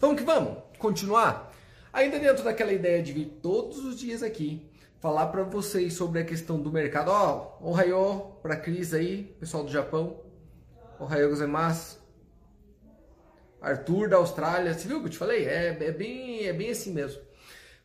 [0.00, 1.52] Vamos que vamos, continuar.
[1.92, 6.24] Ainda dentro daquela ideia de vir todos os dias aqui falar para vocês sobre a
[6.24, 7.10] questão do mercado.
[7.10, 10.20] Ó, oh, ohayô para Cris aí, pessoal do Japão.
[11.00, 11.98] Ohayô gozaimasu.
[13.60, 14.72] Arthur da Austrália.
[14.72, 15.46] Você viu o que eu te falei?
[15.46, 17.20] É, é, bem, é bem assim mesmo.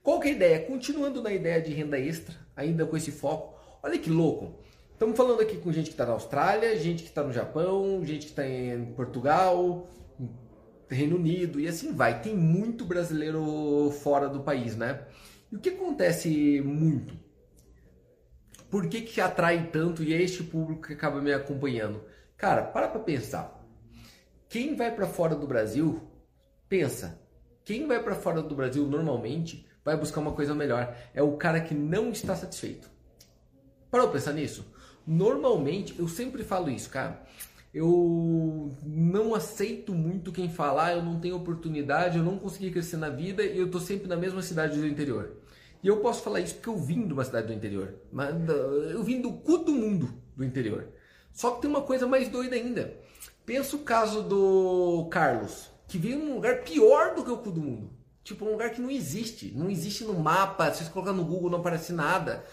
[0.04, 0.60] Qual que é a ideia?
[0.68, 3.60] Continuando na ideia de renda extra, ainda com esse foco.
[3.82, 4.60] Olha que louco.
[4.92, 8.28] Estamos falando aqui com gente que está na Austrália, gente que está no Japão, gente
[8.28, 9.88] que está em Portugal,
[10.94, 12.22] Reino Unido e assim vai.
[12.22, 15.06] Tem muito brasileiro fora do país, né?
[15.52, 17.14] E o que acontece muito?
[18.70, 22.04] Por que, que atrai tanto e é este público que acaba me acompanhando?
[22.36, 23.64] Cara, para para pensar.
[24.50, 26.02] Quem vai para fora do Brasil,
[26.68, 27.22] pensa.
[27.64, 30.96] Quem vai para fora do Brasil normalmente vai buscar uma coisa melhor.
[31.14, 32.90] É o cara que não está satisfeito.
[33.92, 34.66] Parou para pensar nisso?
[35.06, 37.22] Normalmente, eu sempre falo isso, cara.
[37.74, 43.10] Eu não aceito muito quem falar, eu não tenho oportunidade, eu não consegui crescer na
[43.10, 45.38] vida e eu tô sempre na mesma cidade do interior.
[45.82, 47.96] E eu posso falar isso porque eu vim de uma cidade do interior.
[48.92, 50.88] Eu vim do cu do mundo do interior.
[51.34, 52.96] Só que tem uma coisa mais doida ainda.
[53.46, 57.60] Pensa o caso do Carlos, que veio num lugar pior do que o cu do
[57.60, 57.90] mundo.
[58.24, 59.52] Tipo, um lugar que não existe.
[59.54, 60.72] Não existe no mapa.
[60.72, 62.46] Se você colocar no Google, não aparece nada.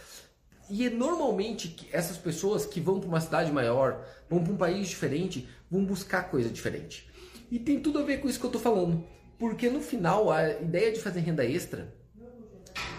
[0.71, 4.89] E é normalmente essas pessoas que vão para uma cidade maior, vão para um país
[4.89, 7.11] diferente, vão buscar coisa diferente.
[7.51, 9.05] E tem tudo a ver com isso que eu estou falando.
[9.37, 11.93] Porque no final, a ideia de fazer renda extra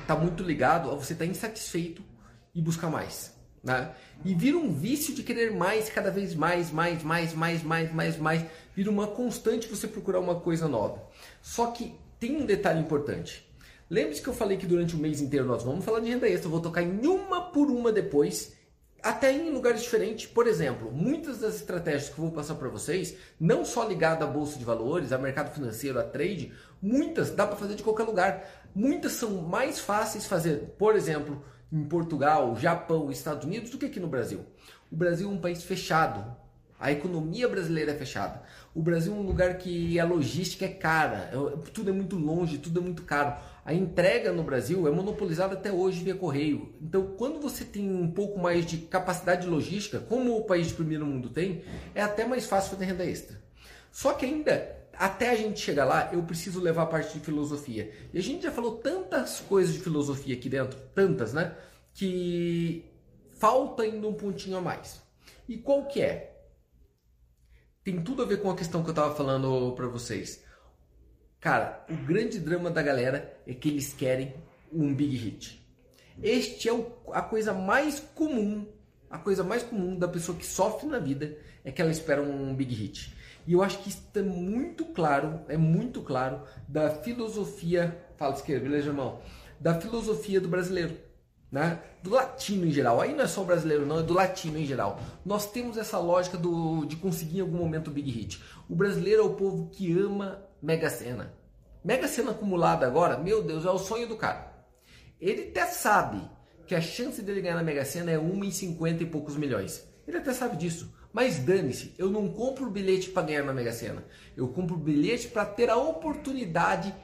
[0.02, 2.03] está muito ligado a você estar tá insatisfeito
[2.53, 3.33] e buscar mais.
[3.63, 3.94] Né?
[4.25, 8.17] E vira um vício de querer mais, cada vez mais, mais, mais, mais, mais, mais,
[8.17, 8.45] mais.
[8.75, 11.08] Vira uma constante você procurar uma coisa nova.
[11.41, 13.50] Só que tem um detalhe importante.
[13.92, 16.47] Lembre-se que eu falei que durante o mês inteiro nós vamos falar de renda extra,
[16.47, 18.53] eu vou tocar em uma por uma depois,
[19.03, 20.28] até em lugares diferentes.
[20.28, 24.28] Por exemplo, muitas das estratégias que eu vou passar para vocês, não só ligada à
[24.30, 28.69] bolsa de valores, a mercado financeiro, a trade, muitas dá para fazer de qualquer lugar.
[28.73, 34.00] Muitas são mais fáceis fazer, por exemplo, em Portugal, Japão, Estados Unidos do que aqui
[34.00, 34.46] no Brasil.
[34.90, 36.34] O Brasil é um país fechado.
[36.79, 38.41] A economia brasileira é fechada.
[38.73, 42.58] O Brasil é um lugar que a logística é cara, é, tudo é muito longe,
[42.58, 43.35] tudo é muito caro.
[43.63, 46.73] A entrega no Brasil é monopolizada até hoje via correio.
[46.81, 51.05] Então, quando você tem um pouco mais de capacidade logística, como o país de primeiro
[51.05, 51.63] mundo tem,
[51.94, 53.39] é até mais fácil fazer renda extra.
[53.91, 57.91] Só que ainda, até a gente chegar lá, eu preciso levar a parte de filosofia.
[58.11, 61.55] E a gente já falou tantas coisas de filosofia aqui dentro, tantas, né?
[61.93, 62.83] Que
[63.38, 65.03] falta ainda um pontinho a mais.
[65.47, 66.35] E qual que é?
[67.83, 70.49] Tem tudo a ver com a questão que eu estava falando para vocês
[71.41, 74.35] Cara, o grande drama da galera é que eles querem
[74.72, 75.59] um big hit.
[76.22, 78.68] Este é o, a coisa mais comum,
[79.09, 81.35] a coisa mais comum da pessoa que sofre na vida
[81.66, 83.12] é que ela espera um big hit.
[83.47, 88.69] E eu acho que isso é muito claro, é muito claro da filosofia, fala esquerda,
[88.69, 89.19] beleza, irmão?
[89.59, 90.96] Da filosofia do brasileiro,
[91.51, 91.79] né?
[92.01, 93.01] Do latino em geral.
[93.01, 95.00] Aí não é só o brasileiro, não, é do latino em geral.
[95.25, 98.41] Nós temos essa lógica do, de conseguir em algum momento o big hit.
[98.69, 101.34] O brasileiro é o povo que ama Mega Sena.
[101.84, 104.51] Mega Sena acumulada agora, meu Deus, é o sonho do cara.
[105.19, 106.22] Ele até sabe
[106.66, 109.85] que a chance dele ganhar na Mega Sena é 1 em 50 e poucos milhões.
[110.07, 110.95] Ele até sabe disso.
[111.13, 114.06] Mas dane-se, eu não compro bilhete para ganhar na Mega Sena.
[114.35, 116.95] Eu compro bilhete para ter a oportunidade de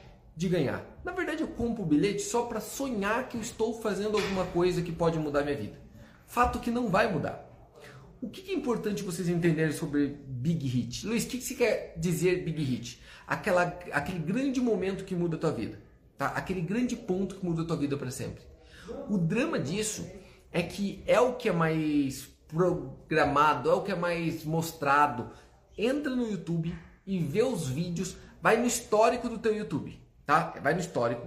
[0.46, 0.84] ganhar.
[1.02, 4.92] Na verdade, eu compro bilhete só para sonhar que eu estou fazendo alguma coisa que
[4.92, 5.80] pode mudar minha vida.
[6.26, 7.48] Fato que não vai mudar.
[8.20, 11.06] O que é importante vocês entenderem sobre Big Hit?
[11.06, 13.00] Luiz, o que você quer dizer Big Hit?
[13.26, 13.62] Aquela,
[13.92, 15.80] aquele grande momento que muda a tua vida.
[16.18, 16.26] Tá?
[16.26, 18.42] Aquele grande ponto que muda a tua vida para sempre.
[19.08, 20.06] O drama disso
[20.52, 25.30] é que é o que é mais programado, é o que é mais mostrado.
[25.76, 26.76] Entra no YouTube
[27.06, 30.52] e vê os vídeos, vai no histórico do teu YouTube, tá?
[30.62, 31.26] Vai no histórico.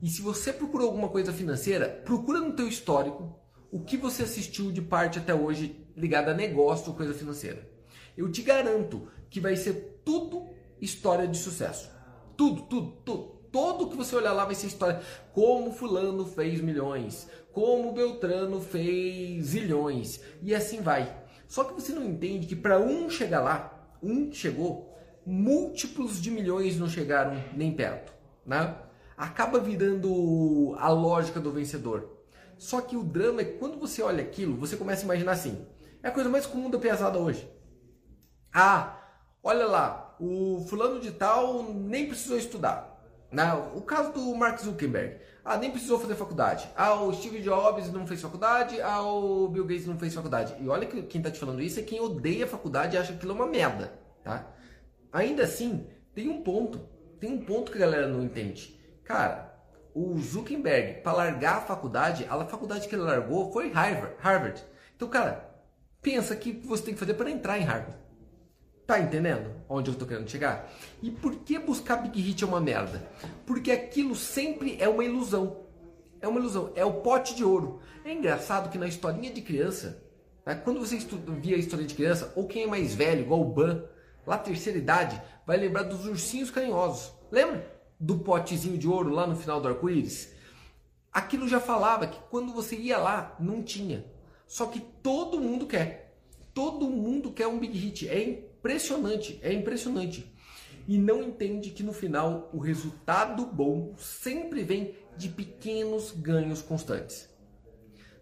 [0.00, 3.38] E se você procurou alguma coisa financeira, procura no teu histórico
[3.70, 7.68] o que você assistiu de parte até hoje ligada a negócio ou coisa financeira.
[8.16, 10.48] Eu te garanto que vai ser tudo
[10.80, 11.90] história de sucesso.
[12.34, 13.42] Tudo, tudo, tudo.
[13.52, 15.02] Todo que você olhar lá vai ser história.
[15.34, 21.22] Como fulano fez milhões, como Beltrano fez zilhões e assim vai.
[21.46, 24.96] Só que você não entende que para um chegar lá, um chegou,
[25.26, 28.76] múltiplos de milhões não chegaram nem perto, né?
[29.16, 32.08] Acaba virando a lógica do vencedor.
[32.58, 35.66] Só que o drama é que quando você olha aquilo, você começa a imaginar assim:
[36.02, 37.48] é a coisa mais comum da pesada hoje.
[38.52, 38.98] Ah,
[39.42, 42.90] olha lá, o fulano de tal nem precisou estudar.
[43.32, 43.50] Né?
[43.74, 45.18] o caso do Mark Zuckerberg.
[45.42, 46.70] Ah, nem precisou fazer faculdade.
[46.76, 48.78] Ah, o Steve Jobs não fez faculdade.
[48.82, 50.54] Ah, o Bill Gates não fez faculdade.
[50.60, 53.14] E olha que quem está te falando isso é quem odeia a faculdade e acha
[53.14, 53.90] aquilo é uma merda,
[54.22, 54.46] tá?
[55.10, 56.80] Ainda assim, tem um ponto.
[57.22, 58.76] Tem um ponto que a galera não entende.
[59.04, 59.54] Cara,
[59.94, 64.60] o Zuckerberg, para largar a faculdade, a faculdade que ele largou foi Harvard.
[64.96, 65.48] Então, cara,
[66.00, 67.96] pensa que você tem que fazer para entrar em Harvard.
[68.84, 70.68] Tá entendendo onde eu tô querendo chegar?
[71.00, 73.00] E por que buscar Big Hit é uma merda?
[73.46, 75.66] Porque aquilo sempre é uma ilusão.
[76.20, 76.72] É uma ilusão.
[76.74, 77.78] É o pote de ouro.
[78.04, 80.02] É engraçado que na historinha de criança,
[80.44, 80.98] né, quando você
[81.38, 83.84] via a história de criança, ou quem é mais velho, igual o Ban,
[84.26, 87.12] lá terceira idade, vai lembrar dos ursinhos carinhosos.
[87.30, 87.80] Lembra?
[87.98, 90.32] Do potezinho de ouro lá no final do arco-íris?
[91.12, 94.04] Aquilo já falava que quando você ia lá, não tinha.
[94.46, 96.16] Só que todo mundo quer.
[96.54, 98.08] Todo mundo quer um Big Hit.
[98.08, 100.30] É impressionante, é impressionante.
[100.88, 107.28] E não entende que no final o resultado bom sempre vem de pequenos ganhos constantes.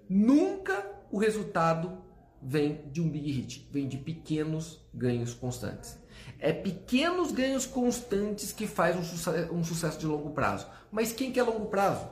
[0.08, 1.99] Nunca o resultado
[2.42, 5.98] vem de um big hit, vem de pequenos ganhos constantes.
[6.38, 10.66] É pequenos ganhos constantes que faz um, sucesso, um sucesso de longo prazo.
[10.90, 12.08] Mas quem quer longo prazo?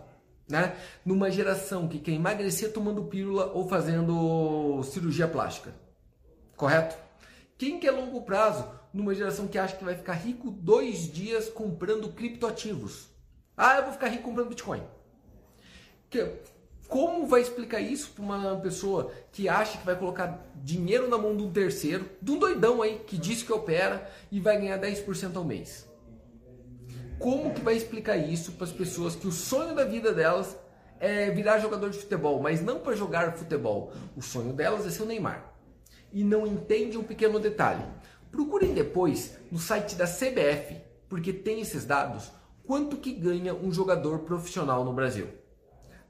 [0.48, 0.76] Né?
[1.04, 5.74] Numa geração que quer emagrecer tomando pílula ou fazendo cirurgia plástica.
[6.56, 6.96] Correto?
[7.56, 8.66] Quem quer longo prazo?
[8.92, 13.08] Numa geração que acha que vai ficar rico dois dias comprando criptoativos.
[13.56, 14.82] Ah, eu vou ficar rico comprando Bitcoin.
[16.08, 16.40] Que,
[16.88, 21.36] como vai explicar isso para uma pessoa que acha que vai colocar dinheiro na mão
[21.36, 25.36] de um terceiro, de um doidão aí que diz que opera e vai ganhar 10%
[25.36, 25.86] ao mês?
[27.18, 30.56] Como que vai explicar isso para as pessoas que o sonho da vida delas
[30.98, 33.92] é virar jogador de futebol, mas não para jogar futebol.
[34.16, 35.52] O sonho delas é ser o Neymar.
[36.10, 37.84] E não entende um pequeno detalhe.
[38.30, 42.32] Procurem depois no site da CBF, porque tem esses dados,
[42.66, 45.28] quanto que ganha um jogador profissional no Brasil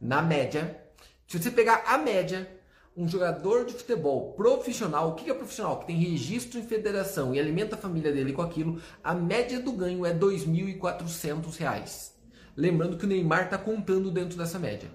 [0.00, 0.80] na média,
[1.26, 2.48] se você pegar a média,
[2.96, 5.78] um jogador de futebol profissional, o que é profissional?
[5.80, 9.72] Que tem registro em federação e alimenta a família dele com aquilo, a média do
[9.72, 12.12] ganho é R$ 2.400.
[12.56, 14.90] Lembrando que o Neymar está contando dentro dessa média.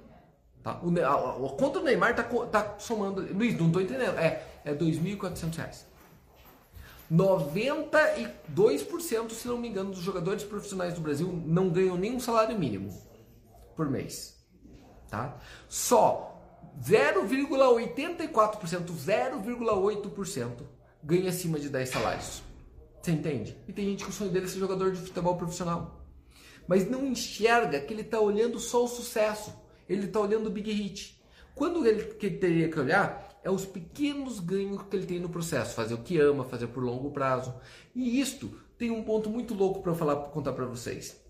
[0.61, 0.81] Tá?
[0.81, 3.21] O, a, a, a conta do Neymar está tá somando.
[3.33, 4.17] Luiz, não estou entendendo.
[4.17, 5.85] É, é R$ 2.400.
[7.11, 12.57] 92%, se não me engano, dos jogadores profissionais do Brasil não ganham nem um salário
[12.57, 12.89] mínimo
[13.75, 14.32] por mês
[15.13, 15.37] tá?
[15.69, 16.41] Só
[16.81, 20.49] 0,84%, 0,8%
[21.03, 22.41] ganha acima de 10 salários.
[22.99, 23.55] Você entende?
[23.67, 26.03] E tem gente que o sonho dele é ser jogador de futebol profissional.
[26.67, 29.53] Mas não enxerga que ele está olhando só o sucesso.
[29.87, 31.21] Ele está olhando o big hit.
[31.53, 35.27] Quando ele que ele teria que olhar é os pequenos ganhos que ele tem no
[35.29, 37.53] processo, fazer o que ama, fazer por longo prazo.
[37.93, 38.49] E isto
[38.79, 41.21] tem um ponto muito louco para eu falar, contar para vocês.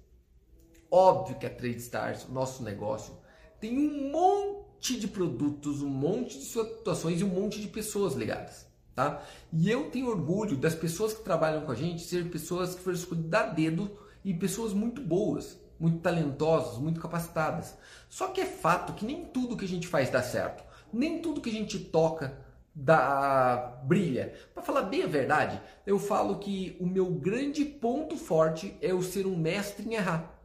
[0.89, 3.21] Óbvio que a Trade Stars, nosso negócio,
[3.63, 8.67] tem um monte de produtos, um monte de situações e um monte de pessoas ligadas.
[8.93, 9.23] Tá?
[9.53, 12.97] E eu tenho orgulho das pessoas que trabalham com a gente ser pessoas que foram
[12.97, 13.89] escolhidas a dedo
[14.21, 17.73] e pessoas muito boas, muito talentosas, muito capacitadas.
[18.09, 20.61] Só que é fato que nem tudo que a gente faz dá certo,
[20.91, 22.37] nem tudo que a gente toca
[22.75, 24.33] dá brilha.
[24.53, 29.01] Para falar bem a verdade, eu falo que o meu grande ponto forte é eu
[29.01, 30.37] ser um mestre em errar.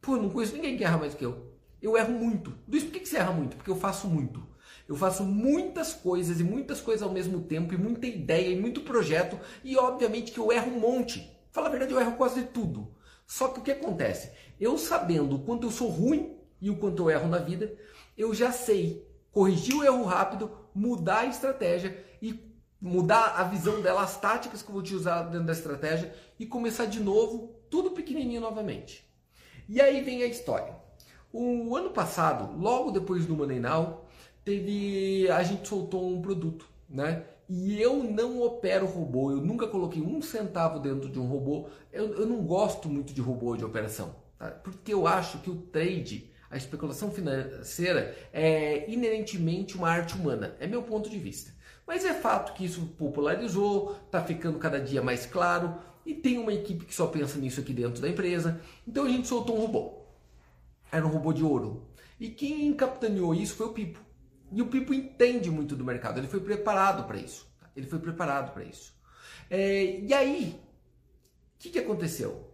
[0.00, 1.51] Pô, não conheço ninguém que erra mais que eu.
[1.82, 2.56] Eu erro muito.
[2.68, 3.56] Luiz, por que você erra muito?
[3.56, 4.46] Porque eu faço muito.
[4.88, 8.82] Eu faço muitas coisas e muitas coisas ao mesmo tempo, e muita ideia e muito
[8.82, 11.30] projeto, e obviamente que eu erro um monte.
[11.50, 12.94] Fala a verdade, eu erro quase tudo.
[13.26, 14.32] Só que o que acontece?
[14.60, 17.74] Eu sabendo o quanto eu sou ruim e o quanto eu erro na vida,
[18.16, 22.38] eu já sei corrigir o erro rápido, mudar a estratégia e
[22.80, 26.46] mudar a visão dela, as táticas que eu vou te usar dentro da estratégia e
[26.46, 29.08] começar de novo, tudo pequenininho novamente.
[29.68, 30.81] E aí vem a história.
[31.32, 34.04] O ano passado, logo depois do Money Now,
[34.44, 37.24] teve a gente soltou um produto, né?
[37.48, 41.68] E eu não opero robô, eu nunca coloquei um centavo dentro de um robô.
[41.90, 44.50] Eu, eu não gosto muito de robô de operação, tá?
[44.50, 50.54] porque eu acho que o trade, a especulação financeira, é inerentemente uma arte humana.
[50.60, 51.50] É meu ponto de vista.
[51.86, 56.52] Mas é fato que isso popularizou, está ficando cada dia mais claro e tem uma
[56.52, 58.60] equipe que só pensa nisso aqui dentro da empresa.
[58.86, 60.01] Então a gente soltou um robô
[60.92, 61.88] era um robô de ouro.
[62.20, 63.98] E quem capitaneou isso foi o Pipo.
[64.52, 67.50] E o Pipo entende muito do mercado, ele foi preparado para isso.
[67.74, 68.94] Ele foi preparado para isso.
[69.48, 70.60] É, e aí,
[71.56, 72.52] o que, que aconteceu?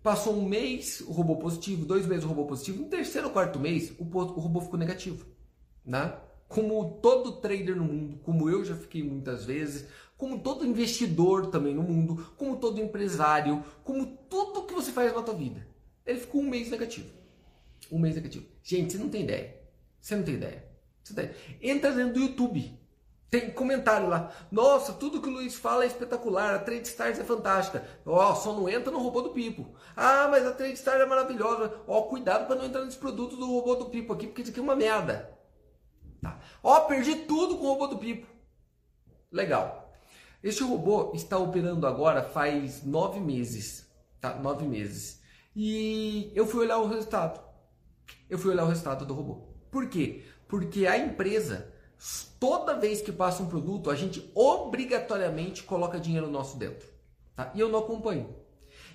[0.00, 3.58] Passou um mês, o robô positivo, dois meses o robô positivo, no terceiro ou quarto
[3.58, 5.26] mês, o, o robô ficou negativo.
[5.84, 6.14] Né?
[6.48, 11.74] Como todo trader no mundo, como eu já fiquei muitas vezes, como todo investidor também
[11.74, 15.66] no mundo, como todo empresário, como tudo que você faz na sua vida.
[16.06, 17.21] Ele ficou um mês negativo
[17.92, 18.46] um mês negativo.
[18.62, 19.54] Gente, você não tem ideia.
[20.00, 20.64] Você não tem ideia.
[21.04, 21.30] Você tem...
[21.60, 22.80] Entra dentro do YouTube.
[23.30, 24.30] Tem comentário lá.
[24.50, 26.54] Nossa, tudo que o Luiz fala é espetacular.
[26.54, 27.86] A Trade Stars é fantástica.
[28.04, 29.74] Ó, oh, só não entra no robô do Pipo.
[29.96, 31.80] Ah, mas a Trade Stars é maravilhosa.
[31.86, 34.50] Ó, oh, cuidado para não entrar nesse produto do robô do Pipo aqui, porque isso
[34.50, 35.32] aqui é uma merda.
[36.20, 36.38] Tá.
[36.62, 38.26] Ó, oh, perdi tudo com o robô do Pipo.
[39.30, 39.94] Legal.
[40.42, 43.90] Este robô está operando agora faz nove meses.
[44.20, 44.34] Tá?
[44.34, 45.22] Nove meses.
[45.54, 47.51] E eu fui olhar o resultado.
[48.32, 49.42] Eu fui olhar o resultado do robô.
[49.70, 50.22] Por quê?
[50.48, 51.70] Porque a empresa
[52.40, 56.88] toda vez que passa um produto, a gente obrigatoriamente coloca dinheiro nosso dentro.
[57.36, 57.52] Tá?
[57.54, 58.34] E eu não acompanho.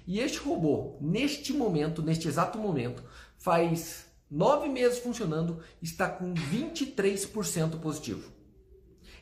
[0.08, 3.04] E este robô, neste momento, neste exato momento,
[3.38, 8.32] faz nove meses funcionando, está com 23% positivo.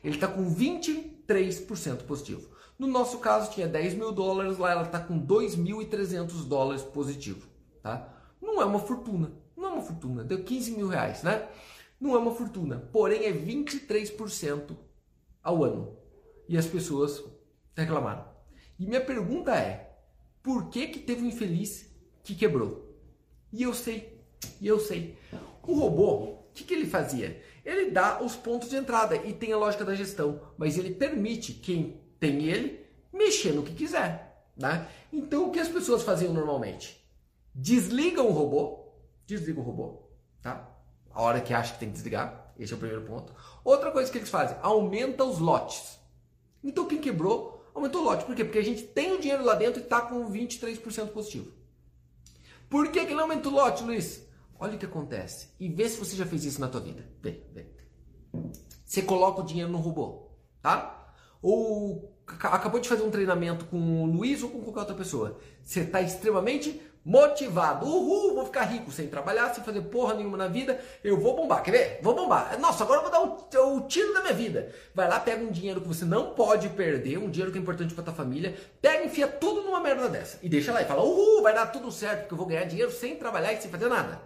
[0.02, 2.48] Ele está com 23% positivo.
[2.78, 7.46] No nosso caso, tinha 10 mil dólares, lá ela está com 2.300 dólares positivo.
[7.82, 8.08] Tá?
[8.40, 9.44] Não é uma fortuna.
[9.56, 10.22] Não é uma fortuna.
[10.22, 11.48] Deu 15 mil reais, né?
[11.98, 14.76] Não é uma fortuna, porém é 23%
[15.42, 15.96] ao ano.
[16.48, 17.24] E as pessoas
[17.74, 18.24] reclamaram.
[18.78, 19.96] E minha pergunta é:
[20.42, 21.90] por que que teve um infeliz
[22.22, 22.94] que quebrou?
[23.52, 24.20] E eu sei,
[24.60, 25.16] e eu sei.
[25.62, 27.42] O robô, o que, que ele fazia?
[27.64, 31.52] Ele dá os pontos de entrada e tem a lógica da gestão, mas ele permite
[31.54, 34.46] quem tem ele mexer no que quiser.
[34.56, 34.86] Né?
[35.12, 37.04] Então o que as pessoas faziam normalmente?
[37.54, 38.85] Desligam o robô,
[39.26, 40.02] desligam o robô,
[40.42, 40.76] tá?
[41.16, 42.52] a hora que acha que tem que desligar.
[42.58, 43.32] Esse é o primeiro ponto.
[43.64, 45.98] Outra coisa que eles fazem, aumenta os lotes.
[46.62, 48.24] Então quem quebrou, aumentou o lote.
[48.24, 48.44] Por quê?
[48.44, 51.50] Porque a gente tem o dinheiro lá dentro e está com 23% positivo.
[52.68, 54.22] Por que, que não aumenta o lote, Luiz?
[54.58, 55.48] Olha o que acontece.
[55.58, 57.06] E vê se você já fez isso na tua vida.
[57.22, 57.66] Vê, vê.
[58.84, 60.28] Você coloca o dinheiro no robô,
[60.60, 61.14] tá?
[61.40, 65.38] Ou acabou de fazer um treinamento com o Luiz ou com qualquer outra pessoa.
[65.62, 67.86] Você está extremamente motivado.
[67.86, 70.80] Uhul, vou ficar rico sem trabalhar, sem fazer porra nenhuma na vida.
[71.04, 71.62] Eu vou bombar.
[71.62, 72.00] Quer ver?
[72.02, 72.58] Vou bombar.
[72.58, 74.74] Nossa, agora eu vou dar o, o tiro da minha vida.
[74.92, 77.94] Vai lá, pega um dinheiro que você não pode perder, um dinheiro que é importante
[77.94, 78.56] para tua família.
[78.82, 80.40] Pega e enfia tudo numa merda dessa.
[80.42, 82.90] E deixa lá e fala: Uhul, vai dar tudo certo, porque eu vou ganhar dinheiro
[82.90, 84.20] sem trabalhar e sem fazer nada.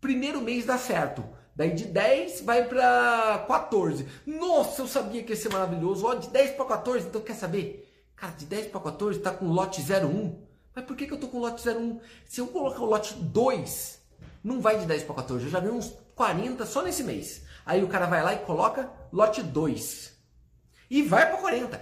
[0.00, 1.22] Primeiro mês dá certo.
[1.54, 4.06] Daí de 10 vai para 14.
[4.24, 6.06] Nossa, eu sabia que ia ser maravilhoso.
[6.06, 7.84] Ó, de 10 para 14, então quer saber?
[8.16, 10.47] Cara, de 10 para 14 tá com lote 01.
[10.78, 11.98] Mas por que, que eu tô com o lote 01?
[12.24, 14.00] Se eu colocar o lote 2,
[14.44, 15.44] não vai de 10 para 14.
[15.44, 17.42] Eu já vi uns 40 só nesse mês.
[17.66, 20.16] Aí o cara vai lá e coloca lote 2.
[20.88, 21.80] E vai para 40.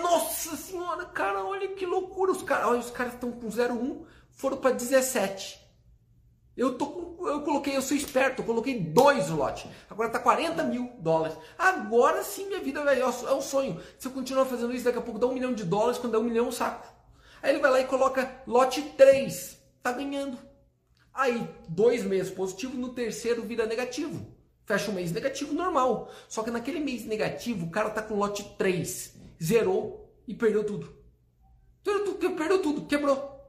[0.00, 2.30] Nossa senhora, cara, olha que loucura.
[2.30, 5.58] Os caras, os caras estão com 01, foram para 17.
[6.56, 9.68] Eu, tô eu coloquei, eu sou esperto, eu coloquei dois no lote.
[9.90, 11.36] Agora tá 40 mil dólares.
[11.58, 13.82] Agora sim minha vida é um sonho.
[13.98, 16.20] Se eu continuar fazendo isso, daqui a pouco dá um milhão de dólares, quando dá
[16.20, 16.97] um milhão eu saco.
[17.42, 19.58] Aí ele vai lá e coloca lote 3.
[19.82, 20.38] Tá ganhando.
[21.12, 24.36] Aí, dois meses positivo, no terceiro vira negativo.
[24.64, 26.10] Fecha o mês negativo normal.
[26.28, 29.16] Só que naquele mês negativo, o cara tá com lote 3.
[29.42, 30.94] Zerou e perdeu tudo.
[31.82, 32.86] Perdeu tudo, perdeu tudo.
[32.86, 33.40] Quebrou.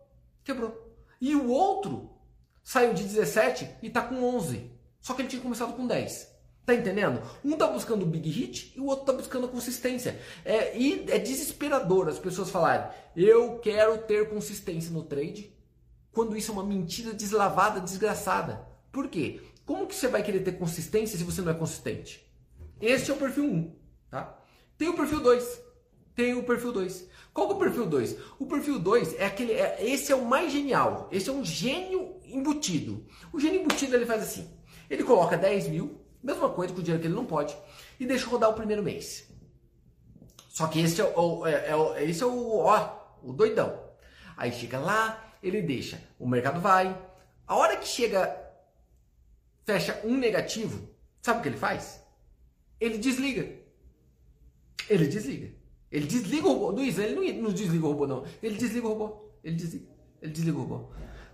[0.44, 0.96] Quebrou.
[1.20, 2.10] E o outro
[2.64, 4.72] saiu de 17 e tá com 11.
[5.02, 6.29] Só que ele tinha começado com 10.
[6.70, 7.20] Tá entendendo?
[7.44, 10.22] Um tá buscando o big hit e o outro tá buscando a consistência.
[10.46, 15.52] É, e é desesperador as pessoas falarem: eu quero ter consistência no trade,
[16.12, 18.68] quando isso é uma mentira deslavada, desgraçada.
[18.92, 19.42] Por quê?
[19.66, 22.24] Como que você vai querer ter consistência se você não é consistente?
[22.80, 23.76] Este é o perfil 1,
[24.12, 24.40] tá?
[24.78, 25.62] Tem o perfil 2.
[26.16, 27.10] Tem o perfil 2.
[27.34, 28.16] Qual é o perfil 2?
[28.38, 29.54] O perfil 2 é aquele.
[29.54, 31.10] É, esse é o mais genial.
[31.12, 33.08] Esse é um gênio embutido.
[33.34, 34.48] O gênio embutido ele faz assim:
[34.88, 37.56] ele coloca 10 mil Mesma coisa com o dinheiro que ele não pode.
[38.00, 39.28] E deixa rodar o primeiro mês.
[40.50, 43.80] Só que esse é o, é, é, esse é o, ó, o doidão.
[44.36, 46.02] Aí chega lá, ele deixa.
[46.20, 46.98] O mercado vai.
[47.48, 48.38] A hora que chega,
[49.66, 50.90] fecha um negativo,
[51.22, 52.04] sabe o que ele faz?
[52.80, 53.50] Ele desliga.
[54.90, 55.52] Ele desliga.
[55.92, 56.70] Ele desliga o robô.
[56.72, 58.26] Luiz, ele não, não desliga o robô, não.
[58.42, 59.32] Ele desliga o robô.
[59.44, 59.88] Ele desliga.
[60.22, 60.90] Ele desliga o robô.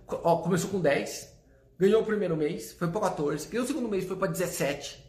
[0.08, 1.35] Ó, começou com 10,
[1.78, 5.04] ganhou o primeiro mês, foi para 14, ganhou o segundo mês, foi para 17.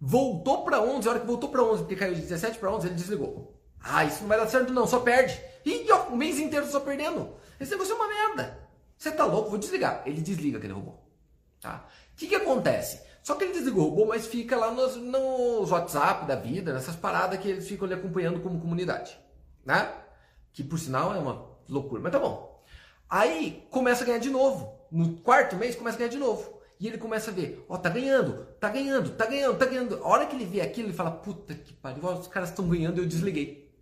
[0.00, 2.88] Voltou para 11, a hora que voltou para 11, porque caiu de 17 para 11,
[2.88, 3.54] ele desligou.
[3.80, 5.40] Ah, isso não vai dar certo não, só perde.
[5.64, 7.34] E ó, o mês inteiro só perdendo.
[7.60, 8.58] Esse negócio é uma merda.
[8.96, 9.50] Você tá louco?
[9.50, 10.02] Vou desligar.
[10.06, 10.94] Ele desliga aquele robô.
[11.60, 11.86] Tá?
[12.12, 13.02] O que, que acontece?
[13.22, 16.96] Só que ele desligou o robô, mas fica lá nos, nos WhatsApp da vida, nessas
[16.96, 19.18] paradas que eles ficam ali acompanhando como comunidade.
[19.64, 19.90] Né?
[20.52, 22.62] Que por sinal é uma loucura, mas tá bom.
[23.08, 24.78] Aí começa a ganhar de novo.
[24.94, 26.60] No quarto mês começa a ganhar de novo.
[26.78, 29.96] E ele começa a ver, ó, tá ganhando, tá ganhando, tá ganhando, tá ganhando.
[29.96, 32.98] A hora que ele vê aquilo, ele fala, puta que pariu, os caras estão ganhando
[32.98, 33.74] eu desliguei.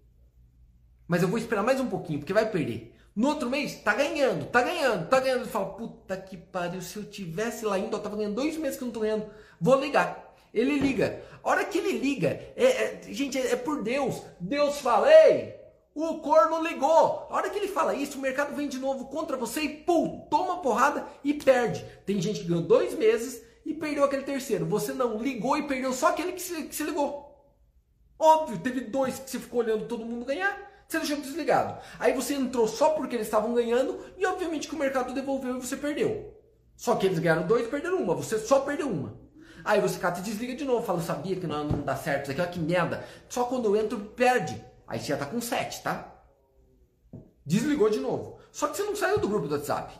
[1.06, 2.94] Mas eu vou esperar mais um pouquinho, porque vai perder.
[3.14, 5.42] No outro mês, tá ganhando, tá ganhando, tá ganhando.
[5.42, 8.78] Ele fala, puta que pariu, se eu tivesse lá ainda, eu tava ganhando dois meses
[8.78, 9.26] que eu não tô ganhando,
[9.60, 10.34] vou ligar.
[10.54, 11.22] Ele liga.
[11.44, 14.22] A hora que ele liga, é, é, gente, é, é por Deus.
[14.40, 15.56] Deus fala, ei,
[15.94, 17.26] o corno ligou.
[17.30, 20.26] A hora que ele fala isso, o mercado vem de novo contra você e pum,
[20.30, 21.84] toma porrada e perde.
[22.06, 24.66] Tem gente que ganhou dois meses e perdeu aquele terceiro.
[24.66, 27.30] Você não ligou e perdeu só aquele que se, que se ligou.
[28.18, 30.70] Óbvio, teve dois que você ficou olhando todo mundo ganhar.
[30.88, 31.80] Você deixou desligado.
[31.98, 35.60] Aí você entrou só porque eles estavam ganhando e obviamente que o mercado devolveu e
[35.60, 36.34] você perdeu.
[36.76, 38.14] Só que eles ganharam dois e perderam uma.
[38.14, 39.18] Você só perdeu uma.
[39.64, 40.84] Aí você cata e desliga de novo.
[40.84, 43.04] Fala, sabia que não, não dá certo isso aqui, olha que merda.
[43.28, 44.62] Só quando eu entro, perde.
[44.92, 46.22] Aí você já tá com sete, tá?
[47.46, 48.38] Desligou de novo.
[48.50, 49.98] Só que você não saiu do grupo do WhatsApp.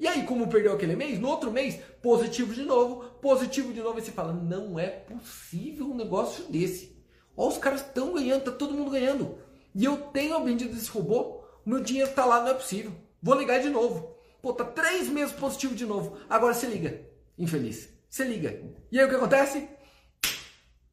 [0.00, 3.98] E aí, como perdeu aquele mês, no outro mês, positivo de novo, positivo de novo,
[3.98, 6.98] e você fala, não é possível um negócio desse.
[7.36, 9.36] Ó, os caras estão ganhando, tá todo mundo ganhando
[9.74, 12.92] e eu tenho vendido esse robô, meu dinheiro está lá, não é possível.
[13.20, 14.16] Vou ligar de novo.
[14.40, 16.16] Pô, tá três meses positivo de novo.
[16.30, 17.88] Agora se liga, infeliz.
[18.08, 18.62] Se liga.
[18.90, 19.68] E aí o que acontece?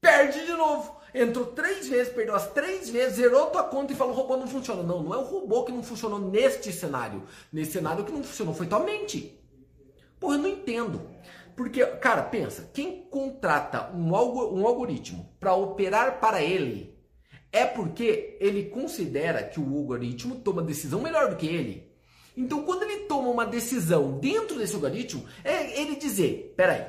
[0.01, 1.00] Perde de novo.
[1.13, 4.47] Entrou três vezes, perdeu as três vezes, zerou tua conta e falou: o robô não
[4.47, 4.81] funciona.
[4.81, 7.23] Não, não é o robô que não funcionou neste cenário.
[7.51, 9.37] Nesse cenário que não funcionou foi tua mente.
[10.19, 11.01] Porra, eu não entendo.
[11.55, 16.97] Porque, cara, pensa, quem contrata um, algo, um algoritmo para operar para ele
[17.51, 21.91] é porque ele considera que o algoritmo toma decisão melhor do que ele.
[22.37, 26.85] Então, quando ele toma uma decisão dentro desse algoritmo, é ele dizer: peraí,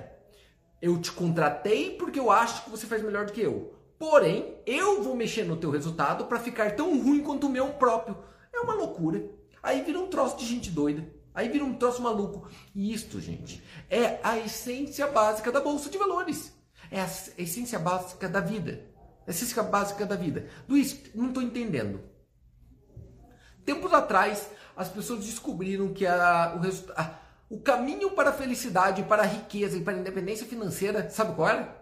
[0.81, 3.82] eu te contratei porque eu acho que você faz melhor do que eu.
[4.03, 8.19] Porém, eu vou mexer no teu resultado para ficar tão ruim quanto o meu próprio.
[8.53, 9.31] É uma loucura.
[9.63, 11.07] Aí vira um troço de gente doida.
[11.33, 12.49] Aí vira um troço maluco.
[12.75, 16.53] E isto, gente, é a essência básica da bolsa de valores.
[16.91, 18.85] É a essência básica da vida.
[19.25, 20.49] A básica da vida.
[20.69, 22.01] Luiz, não estou entendendo.
[23.65, 29.23] Tempos atrás, as pessoas descobriram que a, o, a, o caminho para a felicidade, para
[29.23, 31.82] a riqueza e para a independência financeira, sabe qual era?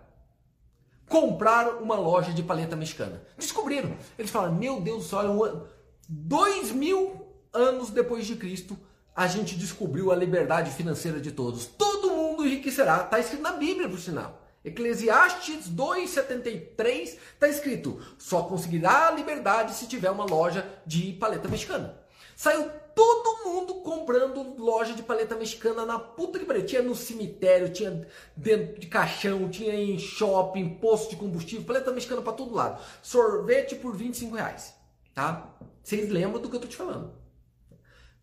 [1.11, 3.21] Comprar uma loja de paleta mexicana.
[3.37, 3.97] Descobriram.
[4.17, 5.67] Eles falaram, meu Deus céu,
[6.09, 8.79] dois mil anos depois de Cristo,
[9.15, 11.67] a gente descobriu a liberdade financeira de todos.
[11.67, 13.03] Todo mundo enriquecerá.
[13.03, 14.41] Está escrito na Bíblia, por sinal.
[14.65, 22.00] Eclesiastes 2,73 está escrito: só conseguirá a liberdade se tiver uma loja de paleta mexicana.
[22.41, 26.65] Saiu todo mundo comprando loja de paleta mexicana na puta que pariu.
[26.65, 32.23] Tinha no cemitério, tinha dentro de caixão, tinha em shopping, posto de combustível, paleta mexicana
[32.23, 32.83] para todo lado.
[33.03, 34.75] Sorvete por 25 reais.
[35.15, 35.55] Tá?
[35.83, 37.13] Vocês lembram do que eu tô te falando?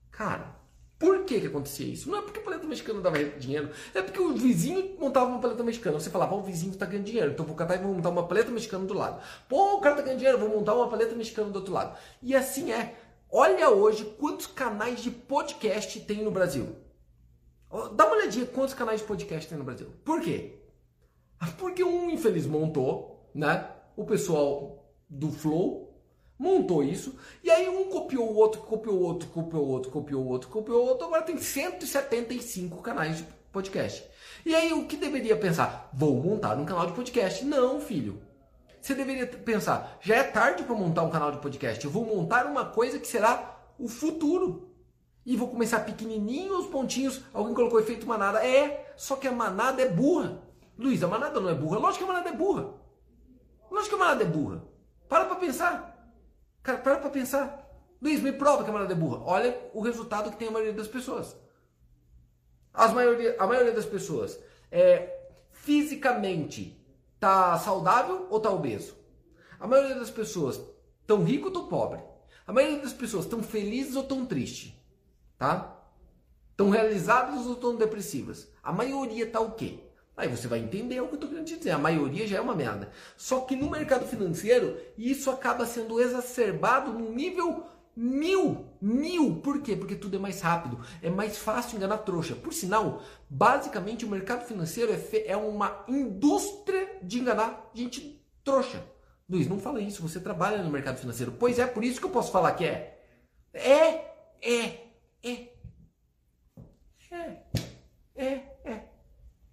[0.10, 0.56] Cara,
[0.98, 2.10] por que, que acontecia isso?
[2.10, 5.64] Não é porque a paleta mexicana dava dinheiro, é porque o vizinho montava uma paleta
[5.64, 6.00] mexicana.
[6.00, 8.50] Você falava, o vizinho está ganhando dinheiro, então vou catar e vou montar uma paleta
[8.50, 9.22] mexicana do lado.
[9.48, 11.96] Pô, o cara está ganhando dinheiro, vou montar uma paleta mexicana do outro lado.
[12.24, 12.96] E assim é.
[13.30, 16.78] Olha hoje quantos canais de podcast tem no Brasil.
[17.94, 19.92] Dá uma olhadinha quantos canais de podcast tem no Brasil.
[20.06, 20.60] Por quê?
[21.60, 23.70] Porque um infeliz montou, né?
[23.98, 25.94] O pessoal do Flow
[26.40, 30.24] montou isso, e aí um copiou o outro, copiou o outro, copiou o outro, copiou
[30.24, 34.08] o outro, copiou o outro, agora tem 175 canais de podcast.
[34.46, 35.90] E aí o que deveria pensar?
[35.94, 37.44] Vou montar um canal de podcast.
[37.44, 38.22] Não, filho.
[38.88, 41.84] Você deveria pensar, já é tarde para montar um canal de podcast.
[41.84, 44.72] Eu vou montar uma coisa que será o futuro.
[45.26, 47.22] E vou começar pequenininho os pontinhos.
[47.34, 48.48] Alguém colocou efeito manada.
[48.48, 50.42] É, só que a manada é burra.
[50.78, 51.80] Luiz, a manada não é burra.
[51.80, 52.76] Lógico que a manada é burra.
[53.70, 54.64] Lógico que a manada é burra.
[55.10, 56.14] Para para pensar.
[56.64, 57.70] Cara, para pra pensar.
[58.02, 59.22] Luiz, me prova que a manada é burra.
[59.26, 61.36] Olha o resultado que tem a maioria das pessoas.
[62.74, 64.40] As maioria, a maioria das pessoas
[64.72, 65.14] é
[65.52, 66.77] fisicamente
[67.20, 68.96] tá saudável ou tá obeso?
[69.60, 70.60] A maioria das pessoas
[71.06, 72.00] tão rico ou tão pobre?
[72.46, 74.74] A maioria das pessoas tão felizes ou tão tristes?
[75.38, 75.76] Tá?
[76.56, 78.48] Tão realizadas ou tão depressivas?
[78.64, 79.80] A maioria tá o quê?
[80.16, 81.70] Aí você vai entender o que eu estou querendo te dizer.
[81.70, 82.90] A maioria já é uma merda.
[83.16, 87.66] Só que no mercado financeiro, isso acaba sendo exacerbado num nível
[87.98, 88.68] mil.
[88.80, 89.38] Mil.
[89.42, 89.76] Por quê?
[89.76, 90.80] Porque tudo é mais rápido.
[91.02, 92.36] É mais fácil enganar trouxa.
[92.36, 98.86] Por sinal, basicamente o mercado financeiro é, é uma indústria de enganar gente trouxa.
[99.28, 100.02] Luiz, não fala isso.
[100.04, 101.34] Você trabalha no mercado financeiro.
[101.40, 103.04] Pois é, por isso que eu posso falar que é.
[103.52, 104.88] É, é,
[105.24, 105.58] é.
[108.16, 108.26] É,
[108.66, 108.84] é.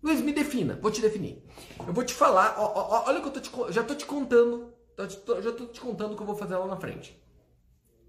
[0.02, 0.78] Luiz, me defina.
[0.80, 1.42] Vou te definir.
[1.86, 2.56] Eu vou te falar.
[2.58, 4.72] Ó, ó, olha que eu tô te, já tô te contando.
[4.98, 7.23] já tô te contando o que eu vou fazer lá na frente.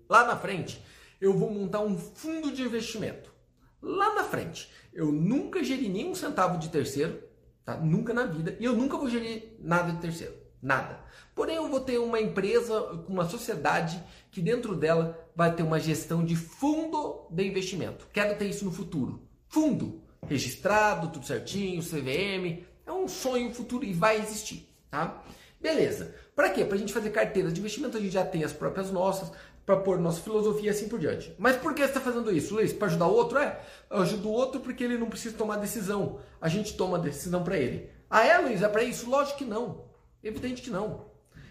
[0.09, 0.81] Lá na frente,
[1.19, 3.33] eu vou montar um fundo de investimento.
[3.81, 7.21] Lá na frente, eu nunca geri nenhum centavo de terceiro,
[7.63, 7.77] tá?
[7.77, 8.55] Nunca na vida.
[8.59, 10.33] E eu nunca vou gerir nada de terceiro.
[10.61, 10.99] Nada.
[11.35, 16.25] Porém, eu vou ter uma empresa, uma sociedade que dentro dela vai ter uma gestão
[16.25, 18.07] de fundo de investimento.
[18.11, 19.27] Quero ter isso no futuro.
[19.47, 25.23] Fundo registrado, tudo certinho, CVM, É um sonho futuro e vai existir, tá?
[25.59, 26.13] Beleza.
[26.35, 26.63] Para quê?
[26.63, 29.31] Para a gente fazer carteiras de investimento, a gente já tem as próprias nossas,
[29.65, 31.33] para pôr nossa filosofia e assim por diante.
[31.39, 32.71] Mas por que você está fazendo isso, Luiz?
[32.71, 33.39] Para ajudar o outro?
[33.39, 36.19] É, eu ajudo o outro porque ele não precisa tomar decisão.
[36.39, 37.89] A gente toma decisão para ele.
[38.09, 38.61] Ah, é, Luiz?
[38.61, 39.09] É para isso?
[39.09, 39.85] Lógico que não.
[40.23, 41.05] Evidente que não.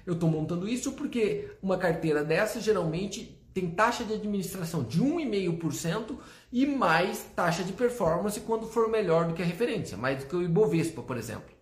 [0.07, 6.19] Eu estou montando isso porque uma carteira dessa geralmente tem taxa de administração de 1,5%
[6.53, 10.37] e mais taxa de performance quando for melhor do que a referência, mais do que
[10.37, 11.55] o Ibovespa, por exemplo.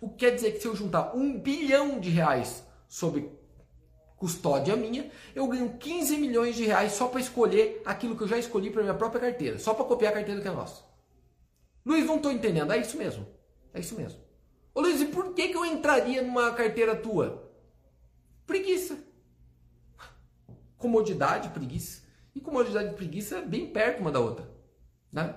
[0.00, 3.30] O que quer dizer que se eu juntar um bilhão de reais sob
[4.20, 8.38] custódia minha, eu ganho 15 milhões de reais só para escolher aquilo que eu já
[8.38, 10.84] escolhi para minha própria carteira, só para copiar a carteira que é nossa.
[11.84, 12.70] Luiz, não estou entendendo.
[12.70, 13.26] É isso mesmo.
[13.72, 14.20] É isso mesmo.
[14.74, 17.50] Ô Luiz, e por que, que eu entraria numa carteira tua?
[18.46, 18.98] Preguiça.
[20.76, 22.02] Comodidade, preguiça.
[22.34, 24.46] E comodidade e preguiça é bem perto uma da outra.
[25.10, 25.34] Né?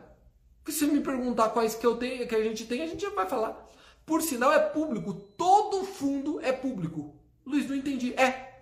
[0.57, 3.09] Porque se me perguntar quais que eu tenho, que a gente tem, a gente já
[3.11, 3.65] vai falar.
[4.05, 5.13] Por sinal, é público.
[5.13, 7.15] Todo fundo é público.
[7.45, 8.13] Luiz, não entendi.
[8.15, 8.52] É.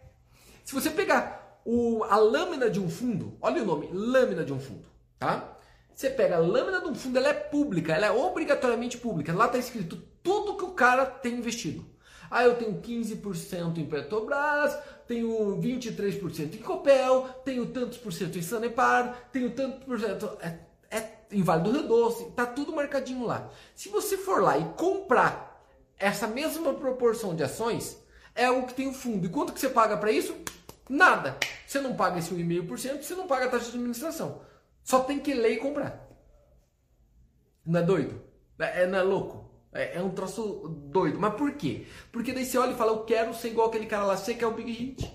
[0.63, 4.59] Se você pegar o, a lâmina de um fundo, olha o nome, lâmina de um
[4.59, 4.85] fundo,
[5.19, 5.57] tá?
[5.93, 9.33] Você pega a lâmina de um fundo, ela é pública, ela é obrigatoriamente pública.
[9.33, 11.85] Lá está escrito tudo que o cara tem investido.
[12.29, 18.41] Ah, eu tenho 15% em Petrobras, tenho 23% em Copel, tenho tantos por cento em
[18.41, 20.57] Sanepar, tenho tanto por cento é,
[20.89, 23.49] é, em Vale do Rio Doce, tá tudo marcadinho lá.
[23.75, 25.61] Se você for lá e comprar
[25.99, 28.00] essa mesma proporção de ações,
[28.35, 29.25] é o que tem o fundo.
[29.25, 30.35] E quanto que você paga para isso?
[30.89, 31.37] Nada.
[31.65, 34.41] Você não paga esse 1,5%, você não paga a taxa de administração.
[34.83, 36.07] Só tem que ler e comprar.
[37.65, 38.21] Não é doido?
[38.59, 39.49] É, é não é louco?
[39.73, 41.19] É, é, um troço doido.
[41.19, 41.85] Mas por quê?
[42.11, 44.47] Porque daí você olha e fala, eu quero ser igual aquele cara lá, você quer
[44.47, 45.11] o Big Hit.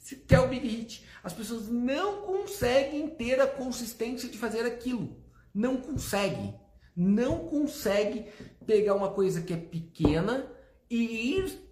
[0.00, 1.06] Você quer o Big Hit.
[1.22, 5.16] As pessoas não conseguem ter a consistência de fazer aquilo.
[5.54, 6.54] Não consegue.
[6.96, 8.26] Não consegue
[8.66, 10.50] pegar uma coisa que é pequena
[10.90, 11.67] e ir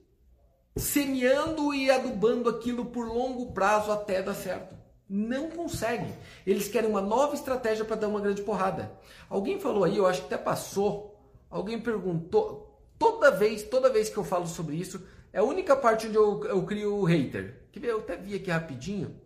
[0.76, 4.76] semeando e adubando aquilo por longo prazo até dar certo.
[5.08, 6.12] Não conseguem.
[6.46, 8.92] Eles querem uma nova estratégia para dar uma grande porrada.
[9.28, 11.18] Alguém falou aí, eu acho que até passou.
[11.48, 12.66] Alguém perguntou.
[12.98, 16.44] Toda vez, toda vez que eu falo sobre isso, é a única parte onde eu,
[16.44, 17.62] eu crio o hater.
[17.72, 17.90] Ver?
[17.90, 19.20] Eu até vi aqui rapidinho,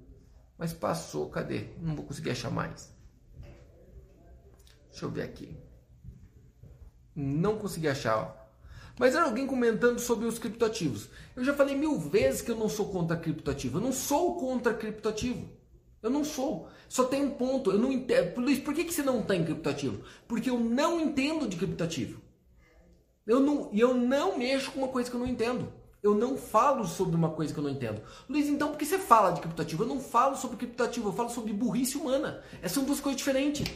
[0.58, 1.30] mas passou.
[1.30, 1.68] Cadê?
[1.80, 2.92] Não vou conseguir achar mais.
[4.90, 5.56] Deixa eu ver aqui.
[7.14, 8.16] Não consegui achar.
[8.18, 8.39] Ó.
[8.98, 11.08] Mas era alguém comentando sobre os criptoativos.
[11.34, 13.78] Eu já falei mil vezes que eu não sou contra criptoativo.
[13.78, 15.48] Eu não sou contra criptoativo.
[16.02, 16.68] Eu não sou.
[16.88, 17.70] Só tem um ponto.
[17.70, 18.40] Eu não entendo.
[18.40, 20.02] Luiz, por que, que você não tem criptoativo?
[20.26, 22.20] Porque eu não entendo de criptoativo.
[23.26, 25.72] Eu não, eu não mexo com uma coisa que eu não entendo.
[26.02, 28.00] Eu não falo sobre uma coisa que eu não entendo.
[28.28, 29.82] Luiz, então por que você fala de criptoativo?
[29.82, 32.42] Eu não falo sobre criptoativo, eu falo sobre burrice humana.
[32.62, 33.70] Essas são duas coisas diferentes.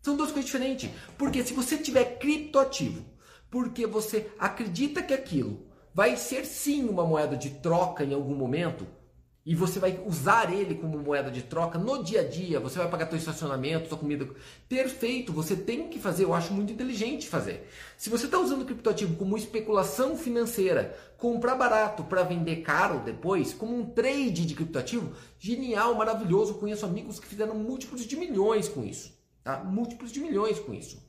[0.00, 0.90] São duas coisas diferentes.
[1.16, 3.04] Porque se você tiver criptoativo
[3.50, 8.86] porque você acredita que aquilo vai ser sim uma moeda de troca em algum momento
[9.48, 12.86] e você vai usar ele como moeda de troca no dia a dia, você vai
[12.86, 14.28] pagar seu estacionamento, sua comida.
[14.68, 17.66] Perfeito, você tem que fazer, eu acho muito inteligente fazer.
[17.96, 23.54] Se você está usando o criptoativo como especulação financeira, comprar barato para vender caro depois,
[23.54, 26.56] como um trade de criptoativo, genial, maravilhoso.
[26.56, 29.16] Conheço amigos que fizeram múltiplos de milhões com isso.
[29.42, 29.64] Tá?
[29.64, 31.07] Múltiplos de milhões com isso.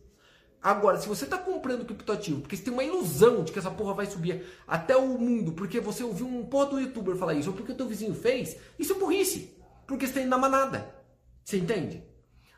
[0.62, 3.94] Agora, se você está comprando criptoativo porque você tem uma ilusão de que essa porra
[3.94, 7.56] vai subir até o mundo porque você ouviu um porra do youtuber falar isso ou
[7.56, 9.58] porque o teu vizinho fez, isso é burrice.
[9.88, 10.94] Porque você está indo na manada.
[11.44, 12.04] Você entende?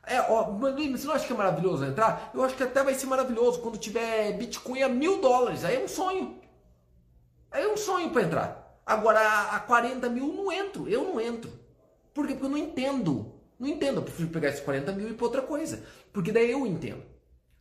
[0.05, 2.31] É, ó, você não acha que é maravilhoso entrar?
[2.33, 5.63] Eu acho que até vai ser maravilhoso quando tiver Bitcoin a mil dólares.
[5.63, 6.41] Aí é um sonho.
[7.51, 8.81] Aí é um sonho para entrar.
[8.85, 10.89] Agora, a 40 mil não entro.
[10.89, 11.51] Eu não entro.
[12.13, 12.33] Por quê?
[12.33, 13.31] Porque eu não entendo.
[13.59, 13.97] Não entendo.
[13.97, 15.83] Eu prefiro pegar esses 40 mil e ir para outra coisa.
[16.11, 17.03] Porque daí eu entendo.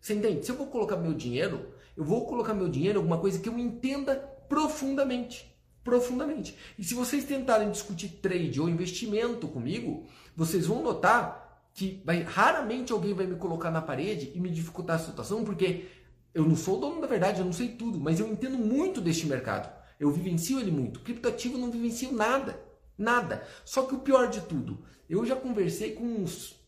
[0.01, 0.45] Você entende?
[0.45, 3.49] Se eu vou colocar meu dinheiro, eu vou colocar meu dinheiro em alguma coisa que
[3.49, 4.17] eu entenda
[4.49, 5.55] profundamente.
[5.85, 6.57] Profundamente.
[6.79, 12.93] E se vocês tentarem discutir trade ou investimento comigo, vocês vão notar que vai, raramente
[12.93, 15.87] alguém vai me colocar na parede e me dificultar a situação, porque
[16.35, 19.27] eu não sou dono da verdade, eu não sei tudo, mas eu entendo muito deste
[19.27, 19.73] mercado.
[19.99, 21.01] Eu vivencio ele muito.
[21.01, 22.59] Criptativo eu não vivencio nada.
[22.97, 23.47] Nada.
[23.65, 26.59] Só que o pior de tudo, eu já conversei com uns.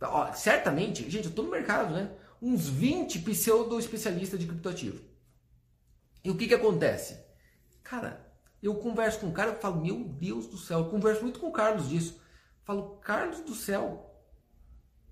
[0.00, 2.10] Ó, certamente, gente, eu estou no mercado, né?
[2.44, 5.02] Uns 20 pseudo-especialistas de criptoativo.
[6.22, 7.18] E o que, que acontece?
[7.82, 8.22] Cara,
[8.62, 11.52] eu converso com um cara falo, meu Deus do céu, eu converso muito com o
[11.52, 12.20] Carlos disso.
[12.62, 14.14] Falo, Carlos do céu,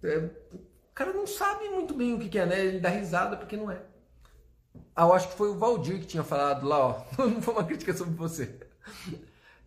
[0.03, 0.19] é,
[0.53, 2.67] o cara não sabe muito bem o que, que é, né?
[2.67, 3.83] Ele dá risada porque não é.
[4.95, 7.05] Ah, eu acho que foi o Valdir que tinha falado lá, ó.
[7.19, 8.61] Não foi uma crítica sobre você.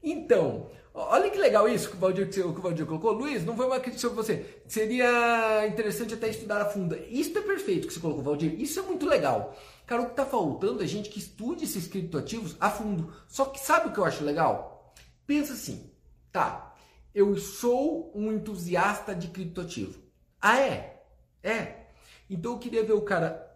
[0.03, 3.11] Então, Olha que legal isso que o Valdir, que o Valdir colocou.
[3.11, 4.61] Luiz, não foi uma crítica sobre você.
[4.65, 6.95] Seria interessante até estudar a fundo.
[7.09, 8.57] Isso é perfeito que você colocou, Valdir.
[8.61, 9.53] Isso é muito legal.
[9.85, 13.13] Cara, o que está faltando é gente que estude esses criptoativos a fundo.
[13.27, 14.93] Só que sabe o que eu acho legal?
[15.27, 15.91] Pensa assim,
[16.31, 16.73] tá,
[17.13, 19.99] eu sou um entusiasta de criptoativo.
[20.41, 21.03] Ah, é?
[21.43, 21.87] É.
[22.29, 23.53] Então eu queria ver o cara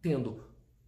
[0.00, 0.44] tendo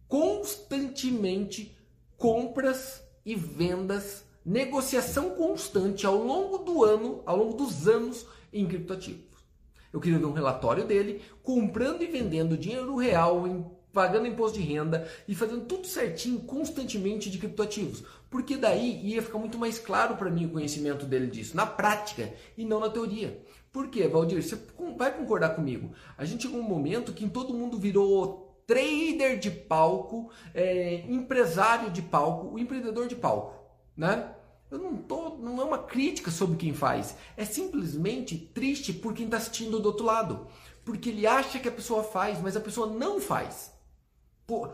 [0.07, 1.77] constantemente
[2.15, 9.29] compras e vendas negociação constante ao longo do ano, ao longo dos anos em criptoativos.
[9.91, 13.43] Eu queria ver um relatório dele comprando e vendendo dinheiro real,
[13.91, 18.03] pagando imposto de renda e fazendo tudo certinho constantemente de criptoativos.
[18.29, 22.31] Porque daí ia ficar muito mais claro para mim o conhecimento dele disso, na prática
[22.57, 23.41] e não na teoria.
[23.71, 24.41] Por quê, Valdir?
[24.41, 24.57] Você
[24.97, 25.91] vai concordar comigo.
[26.17, 32.03] A gente chegou um momento que todo mundo virou trader de palco, é, empresário de
[32.03, 33.58] palco, o empreendedor de palco,
[33.99, 34.33] né?
[34.71, 39.25] Eu não tô, não é uma crítica sobre quem faz, é simplesmente triste por quem
[39.25, 40.47] está assistindo do outro lado,
[40.85, 43.73] porque ele acha que a pessoa faz, mas a pessoa não faz.
[44.47, 44.69] Pô,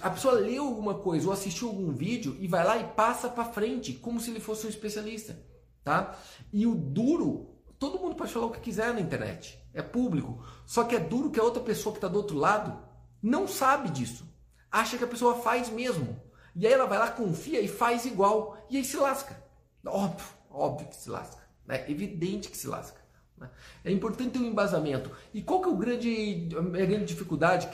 [0.00, 3.44] a pessoa leu alguma coisa ou assistiu algum vídeo e vai lá e passa para
[3.44, 5.38] frente, como se ele fosse um especialista,
[5.84, 6.16] tá?
[6.50, 10.42] E o duro, todo mundo pode falar o que quiser na internet, é público.
[10.64, 12.78] Só que é duro que a outra pessoa que está do outro lado
[13.22, 14.26] não sabe disso,
[14.70, 16.29] acha que a pessoa faz mesmo.
[16.54, 18.66] E aí ela vai lá, confia e faz igual.
[18.68, 19.36] E aí se lasca.
[19.84, 21.40] Óbvio, óbvio que se lasca.
[21.68, 23.00] É evidente que se lasca.
[23.36, 23.48] Né?
[23.84, 25.10] É importante ter um embasamento.
[25.32, 27.68] E qual que é o grande, a grande dificuldade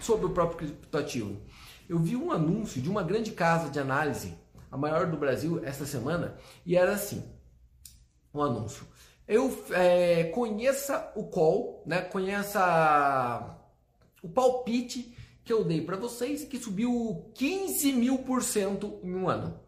[0.00, 1.40] sobre o próprio criptoativo?
[1.88, 4.34] Eu vi um anúncio de uma grande casa de análise,
[4.70, 7.22] a maior do Brasil, essa semana, e era assim,
[8.32, 8.86] um anúncio.
[9.28, 12.00] Eu é, conheça o call, né?
[12.00, 13.58] conheça
[14.22, 19.28] o palpite que eu dei para vocês que subiu 15 mil por cento em um
[19.28, 19.58] ano.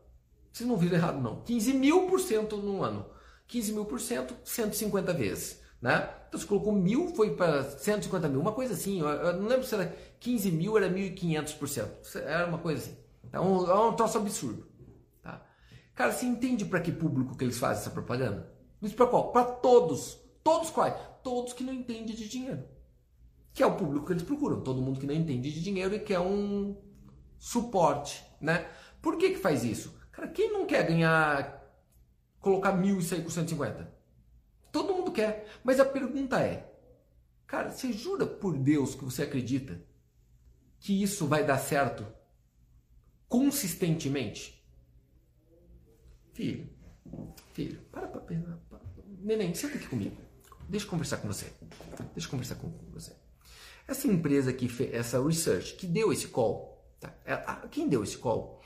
[0.53, 1.43] Vocês não viram errado, não.
[1.43, 3.07] 15 mil por cento num ano.
[3.49, 5.61] 15 mil por cento, 150 vezes.
[5.83, 6.09] Né?
[6.29, 9.01] Então você colocou mil, foi para 150 mil, uma coisa assim.
[9.01, 12.19] Eu, não lembro se era 15 mil, era 1.500 por cento.
[12.19, 12.97] Era uma coisa assim.
[13.25, 14.67] Então é um troço absurdo.
[15.23, 15.45] Tá?
[15.95, 18.51] Cara, você entende para que público que eles fazem essa propaganda?
[18.81, 19.33] Isso para qual?
[19.33, 20.19] Para todos.
[20.43, 20.95] Todos quais?
[21.23, 22.74] Todos que não entendem de dinheiro
[23.55, 24.61] que é o público que eles procuram.
[24.61, 26.77] Todo mundo que não entende de dinheiro e quer um
[27.39, 28.69] suporte, né?
[29.01, 29.95] Por que que faz isso?
[30.11, 31.63] Cara, quem não quer ganhar,
[32.41, 33.95] colocar mil e sair com 150?
[34.73, 35.47] Todo mundo quer.
[35.63, 36.69] Mas a pergunta é,
[37.47, 39.81] cara, você jura por Deus que você acredita
[40.81, 42.05] que isso vai dar certo
[43.29, 44.61] consistentemente?
[46.33, 46.69] Filho,
[47.53, 48.59] filho, para pra pensar.
[49.21, 50.17] Neném, senta aqui comigo.
[50.69, 51.53] Deixa eu conversar com você.
[52.13, 53.15] Deixa eu conversar com você.
[53.87, 57.13] Essa empresa que fez essa research, que deu esse call, tá?
[57.25, 58.61] Ela, quem deu esse call?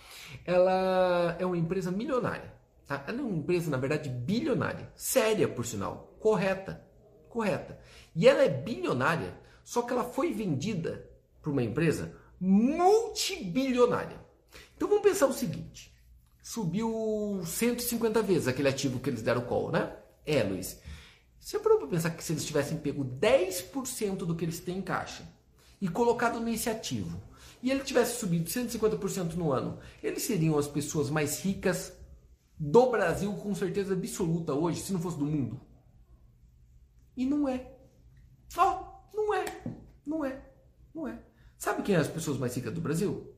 [0.45, 2.55] Ela é uma empresa milionária.
[2.87, 3.05] Tá?
[3.07, 4.91] Ela é uma empresa, na verdade, bilionária.
[4.95, 6.17] Séria, por sinal.
[6.21, 6.83] Correta.
[7.29, 7.79] Correta.
[8.15, 11.09] E ela é bilionária, só que ela foi vendida
[11.43, 14.19] para uma empresa multibilionária.
[14.77, 15.93] Então vamos pensar o seguinte:
[16.43, 19.95] subiu 150 vezes aquele ativo que eles deram call, né?
[20.25, 20.81] É, Luiz.
[21.41, 24.83] Você parou para pensar que se eles tivessem pego 10% do que eles têm em
[24.83, 25.27] caixa
[25.81, 27.21] e colocado nesse ativo,
[27.63, 31.93] e ele tivesse subido 150% no ano, eles seriam as pessoas mais ricas
[32.59, 35.61] do Brasil com certeza absoluta hoje, se não fosse do mundo?
[37.17, 37.73] E não é.
[38.57, 39.45] Ó, oh, não é.
[40.07, 40.43] Não é.
[40.95, 41.19] Não é.
[41.57, 43.35] Sabe quem é as pessoas mais ricas do Brasil?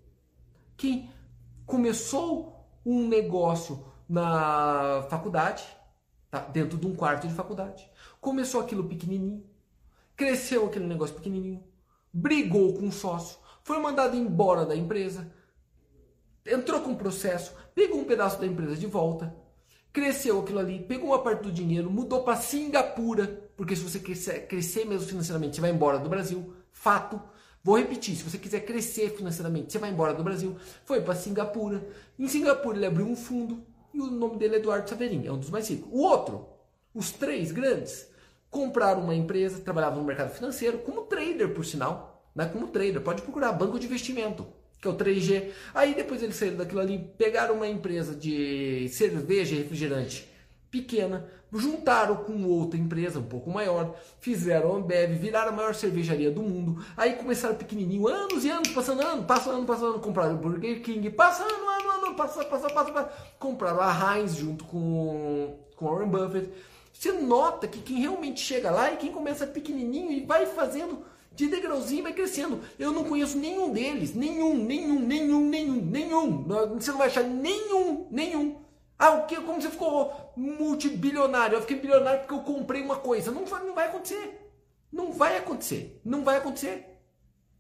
[0.77, 1.11] Quem
[1.67, 5.65] começou um negócio na faculdade,
[6.31, 6.41] tá?
[6.41, 7.91] dentro de um quarto de faculdade.
[8.21, 9.45] Começou aquilo pequenininho,
[10.17, 11.63] cresceu aquele negócio pequenininho,
[12.13, 15.31] brigou com o sócio, foi mandado embora da empresa,
[16.47, 19.35] entrou com processo, pegou um pedaço da empresa de volta,
[19.93, 24.47] cresceu aquilo ali, pegou uma parte do dinheiro, mudou para Singapura, porque se você quiser
[24.47, 27.21] crescer mesmo financeiramente, você vai embora do Brasil, fato.
[27.63, 31.87] Vou repetir, se você quiser crescer financeiramente, você vai embora do Brasil, foi para Singapura.
[32.19, 35.39] Em Singapura ele abriu um fundo e o nome dele é Eduardo Saverin, é um
[35.39, 35.89] dos mais ricos.
[35.93, 36.49] O outro,
[36.95, 38.09] os três grandes,
[38.51, 42.47] compraram uma empresa, trabalhavam no mercado financeiro, como trader, por sinal, né?
[42.47, 44.47] como trader, pode procurar, banco de investimento,
[44.81, 45.51] que é o 3G.
[45.75, 50.29] Aí depois eles saíram daquilo ali, pegaram uma empresa de cerveja e refrigerante
[50.71, 56.31] pequena, juntaram com outra empresa um pouco maior, fizeram a Ambev, viraram a maior cervejaria
[56.31, 56.85] do mundo.
[56.97, 60.83] Aí começaram pequenininho, anos e anos, passando ano, passando ano, passando ano, compraram o Burger
[60.83, 66.09] King, passando ano, ano, passa, passa, passa, passa, compraram a Heinz junto com, com Warren
[66.09, 66.51] Buffett
[67.01, 71.03] você nota que quem realmente chega lá é quem começa pequenininho e vai fazendo
[71.35, 72.61] de degrauzinho vai crescendo.
[72.79, 76.45] Eu não conheço nenhum deles, nenhum, nenhum, nenhum, nenhum, nenhum.
[76.79, 78.57] Você não vai achar nenhum, nenhum
[79.01, 79.37] Ah, o que?
[79.41, 81.57] Como você ficou multibilionário?
[81.57, 83.31] Eu fiquei bilionário porque eu comprei uma coisa.
[83.31, 84.53] Não vai, não vai acontecer.
[84.93, 85.99] Não vai acontecer.
[86.05, 87.01] Não vai acontecer.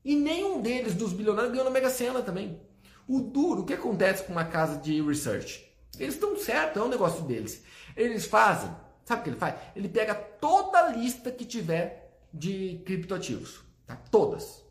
[0.05, 2.61] E nenhum deles, dos bilionários, ganhou na Mega Sena também.
[3.09, 5.67] O duro, o que acontece com uma casa de research?
[5.99, 7.65] Eles estão certos, é um negócio deles.
[7.97, 8.71] Eles fazem,
[9.07, 9.55] sabe o que ele faz?
[9.75, 13.63] Ele pega toda a lista que tiver de criptoativos.
[13.87, 13.97] Tá?
[14.11, 14.63] Todas.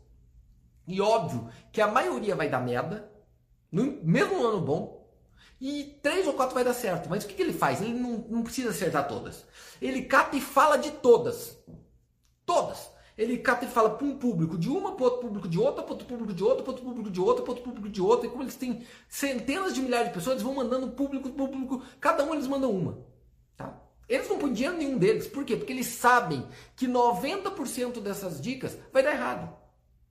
[0.86, 3.10] E óbvio que a maioria vai dar merda,
[3.72, 4.99] no mesmo ano bom,
[5.60, 7.10] e três ou quatro vai dar certo.
[7.10, 7.82] Mas o que, que ele faz?
[7.82, 9.44] Ele não, não precisa acertar todas.
[9.80, 11.58] Ele cata e fala de todas.
[12.46, 12.90] Todas.
[13.18, 15.92] Ele cata e fala para um público de uma, para outro público de outra, para
[15.92, 18.26] outro público de outra, para outro público de outra, para outro público de outra.
[18.26, 22.24] E como eles têm centenas de milhares de pessoas, eles vão mandando público, público, cada
[22.24, 22.98] um eles mandam uma.
[23.54, 23.78] Tá?
[24.08, 25.26] Eles não põem dinheiro nenhum deles.
[25.26, 25.54] Por quê?
[25.54, 29.54] Porque eles sabem que 90% dessas dicas vai dar errado.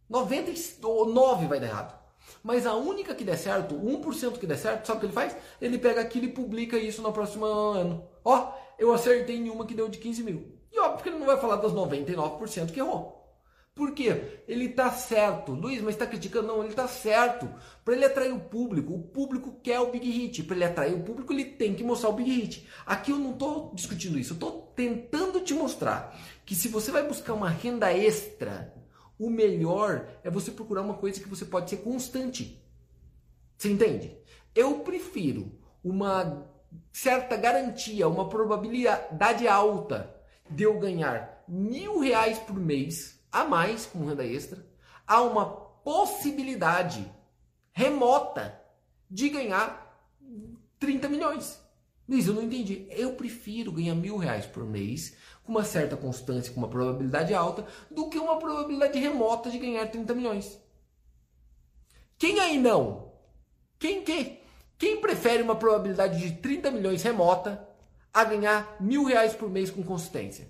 [0.07, 1.98] 99 vai dar errado.
[2.43, 5.35] Mas a única que der certo, 1% que der certo, sabe o que ele faz?
[5.61, 8.07] Ele pega aquilo e publica isso no próximo ano.
[8.23, 10.59] Ó, eu acertei em uma que deu de 15 mil.
[10.71, 13.19] E óbvio que ele não vai falar das 99% que errou.
[13.79, 14.41] Por quê?
[14.45, 15.53] Ele está certo.
[15.53, 16.47] Luiz, mas está criticando?
[16.47, 17.49] Não, ele está certo.
[17.85, 20.43] Para ele atrair o público, o público quer o Big Hit.
[20.43, 22.67] Para ele atrair o público, ele tem que mostrar o Big Hit.
[22.85, 24.33] Aqui eu não estou discutindo isso.
[24.33, 26.13] Eu estou tentando te mostrar
[26.45, 28.73] que se você vai buscar uma renda extra,
[29.19, 32.63] o melhor é você procurar uma coisa que você pode ser constante.
[33.57, 34.17] Você entende?
[34.55, 35.51] Eu prefiro
[35.83, 36.47] uma
[36.93, 40.15] certa garantia, uma probabilidade alta
[40.49, 44.65] de eu ganhar mil reais por mês a mais com renda extra,
[45.05, 47.11] há uma possibilidade
[47.73, 48.59] remota
[49.09, 50.09] de ganhar
[50.79, 51.61] 30 milhões.
[52.09, 52.87] Luiz, eu não entendi.
[52.89, 57.67] Eu prefiro ganhar mil reais por mês com uma certa constância, com uma probabilidade alta,
[57.91, 60.59] do que uma probabilidade remota de ganhar 30 milhões.
[62.17, 63.11] Quem aí não?
[63.77, 64.39] Quem que?
[64.75, 67.63] Quem prefere uma probabilidade de 30 milhões remota
[68.11, 70.49] a ganhar mil reais por mês com consistência?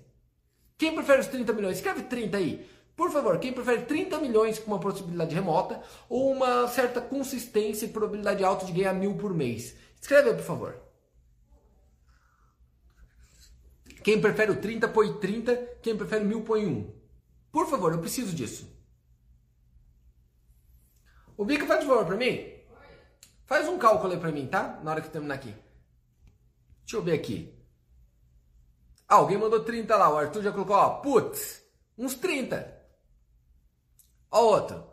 [0.78, 1.76] Quem prefere os 30 milhões?
[1.76, 2.66] Escreve 30 aí.
[2.96, 7.90] Por favor, quem prefere 30 milhões com uma possibilidade remota ou uma certa consistência e
[7.90, 9.76] probabilidade alta de ganhar mil por mês?
[10.00, 10.89] Escreve aí, por favor.
[14.02, 15.56] Quem prefere o 30, põe 30.
[15.82, 17.00] Quem prefere mil, põe 1.
[17.52, 18.68] Por favor, eu preciso disso.
[21.36, 22.52] O Bica faz favor para mim.
[23.46, 24.80] Faz um cálculo aí para mim, tá?
[24.82, 25.54] Na hora que eu terminar aqui.
[26.82, 27.52] Deixa eu ver aqui.
[29.08, 30.08] Ah, alguém mandou 30 lá.
[30.10, 31.62] O Arthur já colocou, ó, putz,
[31.98, 32.80] uns 30.
[34.30, 34.84] Ó, outro.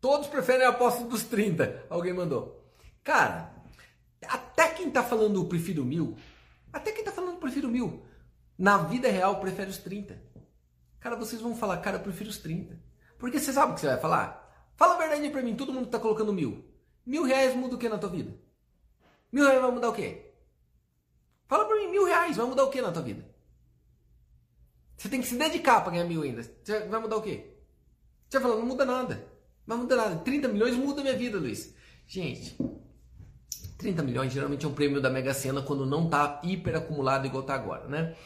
[0.00, 1.86] Todos preferem a aposta dos 30.
[1.90, 2.72] Alguém mandou.
[3.02, 3.52] Cara,
[4.26, 6.16] até quem tá falando prefiro mil,
[6.72, 8.02] até quem tá falando prefiro mil,
[8.58, 10.20] na vida real, prefere os 30.
[10.98, 12.78] Cara, vocês vão falar, cara, eu prefiro os 30.
[13.18, 14.72] Porque você sabe o que você vai falar?
[14.76, 16.64] Fala a verdade pra mim, todo mundo tá colocando mil.
[17.06, 18.34] Mil reais muda o que na tua vida?
[19.30, 20.32] Mil reais vai mudar o quê?
[21.46, 23.24] Fala pra mim, mil reais vai mudar o que na tua vida?
[24.96, 26.42] Você tem que se dedicar pra ganhar mil ainda.
[26.42, 27.54] Você vai mudar o quê?
[28.28, 29.26] Você vai falar, não muda nada.
[29.66, 30.16] Não muda nada.
[30.16, 31.74] 30 milhões muda minha vida, Luiz.
[32.06, 32.56] Gente,
[33.78, 37.44] 30 milhões geralmente é um prêmio da Mega Sena quando não tá hiper acumulado igual
[37.44, 38.16] tá agora, né?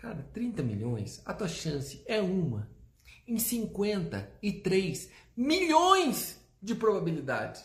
[0.00, 2.66] Cara, 30 milhões, a tua chance é uma
[3.28, 7.62] em 53 milhões de probabilidades.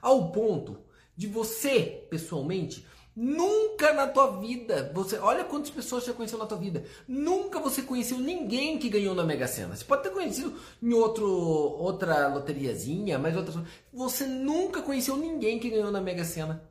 [0.00, 0.78] Ao ponto
[1.16, 6.56] de você, pessoalmente, nunca na tua vida, você, olha quantas pessoas você conheceu na tua
[6.56, 9.74] vida, nunca você conheceu ninguém que ganhou na Mega Sena.
[9.74, 15.70] Você pode ter conhecido em outro, outra loteriazinha, mas outra, você nunca conheceu ninguém que
[15.70, 16.62] ganhou na Mega Sena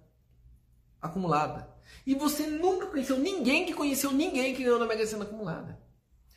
[1.02, 1.75] acumulada.
[2.06, 5.80] E você nunca conheceu ninguém que conheceu ninguém que ganhou na Mega Sena acumulada.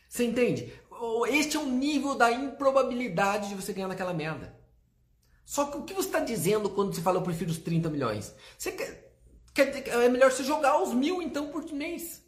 [0.09, 0.73] Você entende?
[1.29, 4.59] Este é o nível da improbabilidade de você ganhar naquela merda.
[5.45, 8.35] Só que o que você está dizendo quando você fala eu prefiro os 30 milhões?
[8.57, 9.15] Você quer,
[9.55, 12.23] quer, é melhor você jogar os mil então por mês.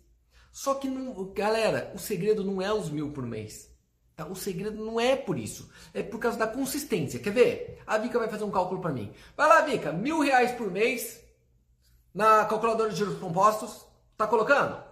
[0.52, 3.70] Só que, não, galera, o segredo não é os mil por mês.
[4.16, 4.26] Tá?
[4.26, 5.70] O segredo não é por isso.
[5.94, 7.20] É por causa da consistência.
[7.20, 7.83] Quer ver?
[7.87, 9.12] A Vika vai fazer um cálculo para mim.
[9.37, 9.92] Vai lá, Vika.
[9.92, 11.22] Mil reais por mês
[12.14, 13.87] na calculadora de juros compostos?
[14.16, 14.83] Tá colocando?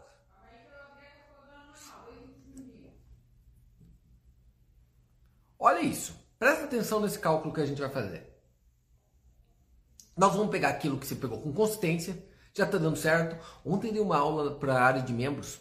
[5.58, 6.14] Olha isso.
[6.38, 8.28] Presta atenção nesse cálculo que a gente vai fazer.
[10.16, 13.36] Nós vamos pegar aquilo que você pegou com consistência, já está dando certo.
[13.64, 15.60] Ontem dei uma aula para a área de membros.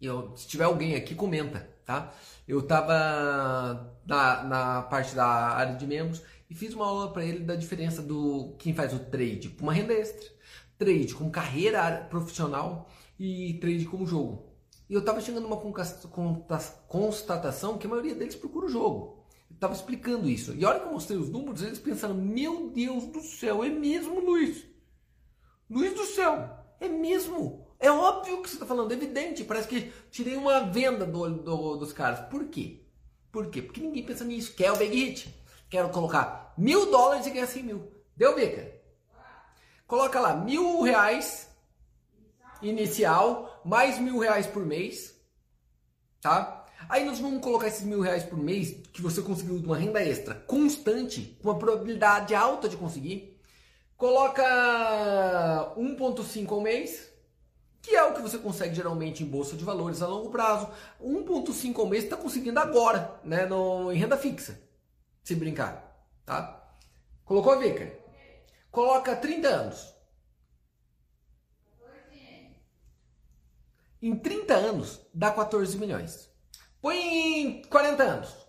[0.00, 2.12] E eu, se tiver alguém aqui, comenta, tá?
[2.46, 7.40] Eu estava na, na parte da área de membros e fiz uma aula para ele
[7.40, 10.28] da diferença do quem faz o trade com uma renda extra,
[10.78, 12.88] trade como carreira profissional
[13.18, 14.46] e trade como jogo.
[14.88, 19.24] E eu estava chegando a uma constatação que a maioria deles procura o jogo.
[19.50, 20.54] Eu estava explicando isso.
[20.54, 23.68] E a hora que eu mostrei os números, eles pensaram: Meu Deus do céu, é
[23.68, 24.64] mesmo, Luiz?
[25.68, 26.48] Luz do céu.
[26.78, 27.65] É mesmo.
[27.78, 29.44] É óbvio que você está falando, é evidente.
[29.44, 32.20] Parece que tirei uma venda do, do, dos caras.
[32.28, 32.82] Por quê?
[33.30, 33.60] Por quê?
[33.60, 34.54] Porque ninguém pensa nisso.
[34.54, 35.34] Quer o big hit?
[35.68, 37.92] Quero colocar mil dólares e ganhar 100 mil.
[38.16, 38.76] Deu, Beca?
[39.86, 41.48] Coloca lá mil reais
[42.62, 45.14] inicial, mais mil reais por mês,
[46.20, 46.64] tá?
[46.88, 50.34] Aí nós vamos colocar esses mil reais por mês que você conseguiu uma renda extra
[50.34, 53.40] constante, com uma probabilidade alta de conseguir.
[53.96, 54.44] Coloca
[55.76, 57.10] 1,5 ao mês,
[57.86, 60.68] que é o que você consegue geralmente em bolsa de valores a longo prazo.
[61.00, 64.60] 1,5 ao mês está conseguindo agora, né, no, em renda fixa,
[65.22, 66.68] se brincar, tá?
[67.24, 67.88] Colocou a Vicar?
[68.72, 69.94] Coloca 30 anos.
[74.02, 76.28] Em 30 anos dá 14 milhões.
[76.82, 78.48] Põe em 40 anos.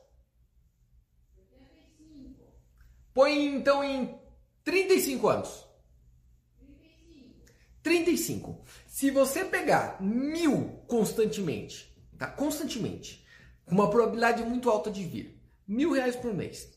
[3.13, 4.19] Põe então em
[4.63, 5.67] 35 anos.
[7.83, 8.65] 35.
[8.97, 12.25] Se você pegar mil constantemente, tá?
[12.25, 13.23] Constantemente,
[13.63, 16.75] com uma probabilidade muito alta de vir, mil reais por mês,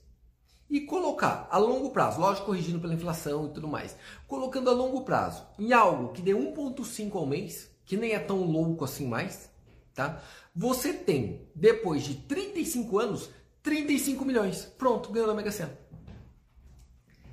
[0.69, 3.97] e colocar a longo prazo, lógico, corrigindo pela inflação e tudo mais,
[4.29, 8.43] colocando a longo prazo em algo que dê 1,5 ao mês, que nem é tão
[8.43, 9.49] louco assim mais,
[9.95, 10.23] tá?
[10.55, 13.31] Você tem, depois de 35 anos,
[13.63, 14.67] 35 milhões.
[14.77, 15.73] Pronto, ganhou na Mega Sena.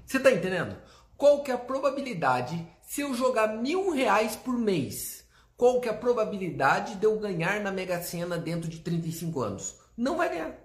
[0.05, 0.77] Você tá entendendo?
[1.17, 5.25] Qual que é a probabilidade se eu jogar mil reais por mês?
[5.57, 9.75] Qual que é a probabilidade de eu ganhar na Mega Sena dentro de 35 anos?
[9.97, 10.57] Não vai ganhar.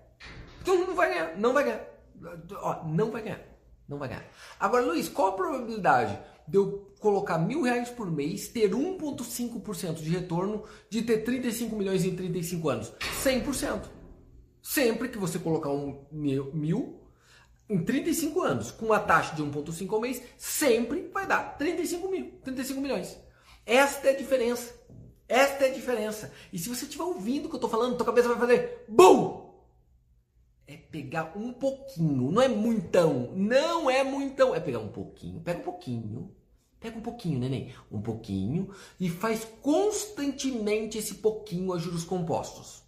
[0.61, 1.85] Então não vai ganhar, não vai ganhar.
[2.61, 3.41] Ó, não vai ganhar.
[3.89, 4.25] Não vai ganhar.
[4.61, 6.17] Agora, Luiz, qual a probabilidade
[6.47, 12.05] de eu colocar mil reais por mês, ter 1,5% de retorno, de ter 35 milhões
[12.05, 12.93] em 35 anos?
[13.25, 13.83] 100%.
[14.63, 17.02] Sempre que você colocar um mil,
[17.69, 22.33] em 35 anos, com uma taxa de 1,5 ao mês, sempre vai dar 35 mil,
[22.43, 23.19] 35 milhões.
[23.65, 24.75] Esta é a diferença.
[25.29, 26.33] Esta é a diferença.
[26.53, 29.53] E se você estiver ouvindo o que eu estou falando, tua cabeça vai fazer BUM!
[30.67, 35.61] é pegar um pouquinho, não é muitão, não é muitão, é pegar um pouquinho, pega
[35.61, 36.35] um pouquinho,
[36.81, 42.83] pega um pouquinho, neném, um pouquinho e faz constantemente esse pouquinho a juros compostos.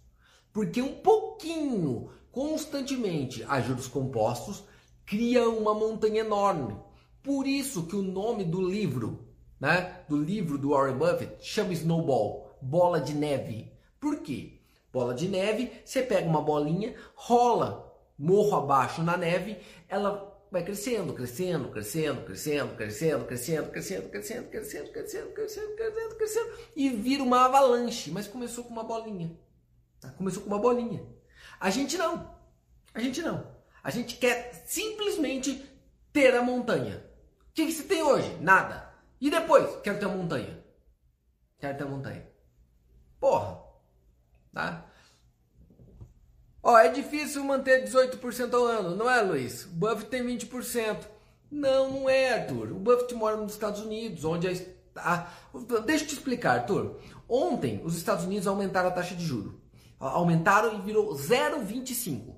[0.51, 4.63] Porque um pouquinho, constantemente a juros compostos,
[5.05, 6.75] cria uma montanha enorme.
[7.23, 9.25] Por isso que o nome do livro,
[9.59, 13.71] né, do livro do Warren Buffett, chama Snowball, bola de neve.
[13.99, 14.55] Por quê?
[14.95, 19.57] bola de neve, você pega uma bolinha, rola morro abaixo na neve,
[19.89, 26.51] ela vai crescendo, crescendo, crescendo, crescendo, crescendo, crescendo, crescendo, crescendo, crescendo, crescendo, crescendo, crescendo, crescendo,
[26.77, 29.37] e vira uma avalanche, mas começou com uma bolinha.
[30.17, 31.03] Começou com uma bolinha.
[31.59, 32.35] A gente não.
[32.93, 33.55] A gente não.
[33.83, 35.63] A gente quer simplesmente
[36.11, 37.05] ter a montanha.
[37.49, 38.35] O que, que você tem hoje?
[38.41, 38.93] Nada.
[39.19, 39.81] E depois?
[39.81, 40.63] Quero ter a montanha.
[41.59, 42.27] Quero ter a montanha.
[43.19, 43.63] Porra.
[44.53, 44.85] Tá?
[46.63, 49.65] Ó, é difícil manter 18% ao ano, não é, Luiz?
[49.65, 51.05] O Buffett tem 20%.
[51.51, 52.71] Não, não é, Arthur.
[52.71, 54.47] O Buffett mora nos Estados Unidos, onde
[54.95, 55.27] a,
[55.85, 56.99] Deixa eu te explicar, Arthur.
[57.29, 59.61] Ontem, os Estados Unidos aumentaram a taxa de juro.
[59.99, 62.35] Aumentaram e virou 0,25.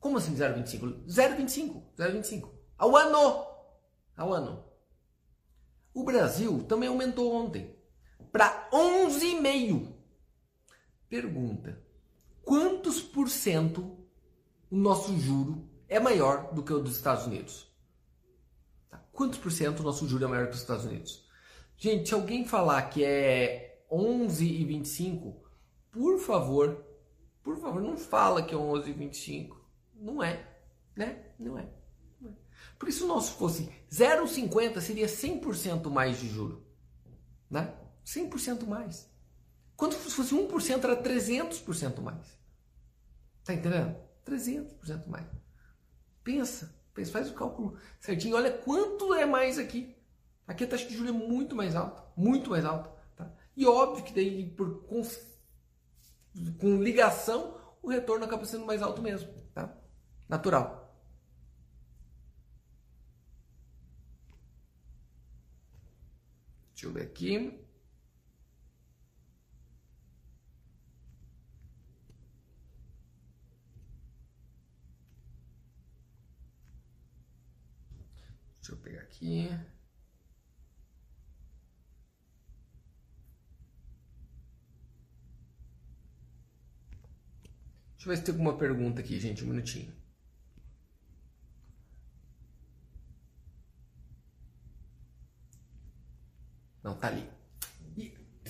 [0.00, 1.04] Como assim 0,25?
[1.06, 1.82] 0,25.
[1.96, 2.50] 0,25.
[2.76, 3.46] Ao ano.
[4.16, 4.64] Ao ano.
[5.94, 7.74] O Brasil também aumentou ontem
[8.30, 9.94] para 11,5.
[11.08, 11.82] Pergunta:
[12.44, 13.96] quantos por cento
[14.70, 17.66] o nosso juro é maior do que o dos Estados Unidos?
[18.90, 18.98] Tá.
[19.12, 21.26] Quantos por cento o nosso juro é maior que os Estados Unidos?
[21.76, 25.45] Gente, se alguém falar que é 11,25,
[25.96, 26.84] por favor,
[27.42, 29.56] por favor, não fala que é 11,25.
[29.94, 30.46] Não é,
[30.94, 31.24] né?
[31.38, 31.66] Não é.
[32.20, 32.34] Não é.
[32.78, 36.66] Por isso, se fosse 0,50, seria 100% mais de juro.
[37.50, 37.74] Né?
[38.04, 39.10] 100% mais.
[39.74, 42.38] Quando fosse 1%, era 300% mais.
[43.42, 43.96] Tá entendendo?
[44.26, 45.26] 300% mais.
[46.22, 48.36] Pensa, pensa, faz o cálculo certinho.
[48.36, 49.96] Olha quanto é mais aqui.
[50.46, 52.90] Aqui a taxa de juros é muito mais alta, muito mais alta.
[53.16, 53.32] Tá?
[53.56, 55.02] E óbvio que daí, por, com,
[56.58, 59.32] com ligação, o retorno acaba sendo mais alto mesmo.
[59.54, 59.74] Tá?
[60.28, 60.86] Natural.
[66.74, 67.66] Deixa eu ver aqui.
[78.56, 79.75] Deixa eu pegar aqui.
[88.06, 89.44] Eu ver se tem alguma pergunta aqui, gente.
[89.44, 89.92] Um minutinho.
[96.82, 97.28] Não, tá ali.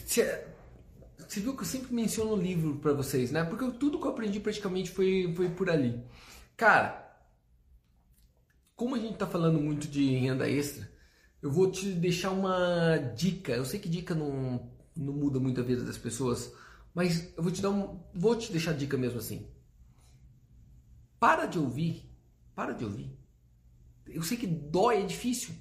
[0.05, 3.45] Você viu que eu sempre menciono o livro para vocês, né?
[3.45, 6.05] Porque tudo que eu aprendi praticamente foi, foi por ali.
[6.57, 7.07] Cara,
[8.75, 10.89] como a gente tá falando muito de renda extra,
[11.43, 13.53] eu vou te deixar uma dica.
[13.53, 16.53] Eu sei que dica não, não muda muito a vida das pessoas,
[16.97, 19.47] mas eu vou te dar um, vou te deixar dica mesmo assim.
[21.21, 22.11] Para de ouvir,
[22.55, 23.15] para de ouvir.
[24.07, 25.55] Eu sei que dói, é difícil,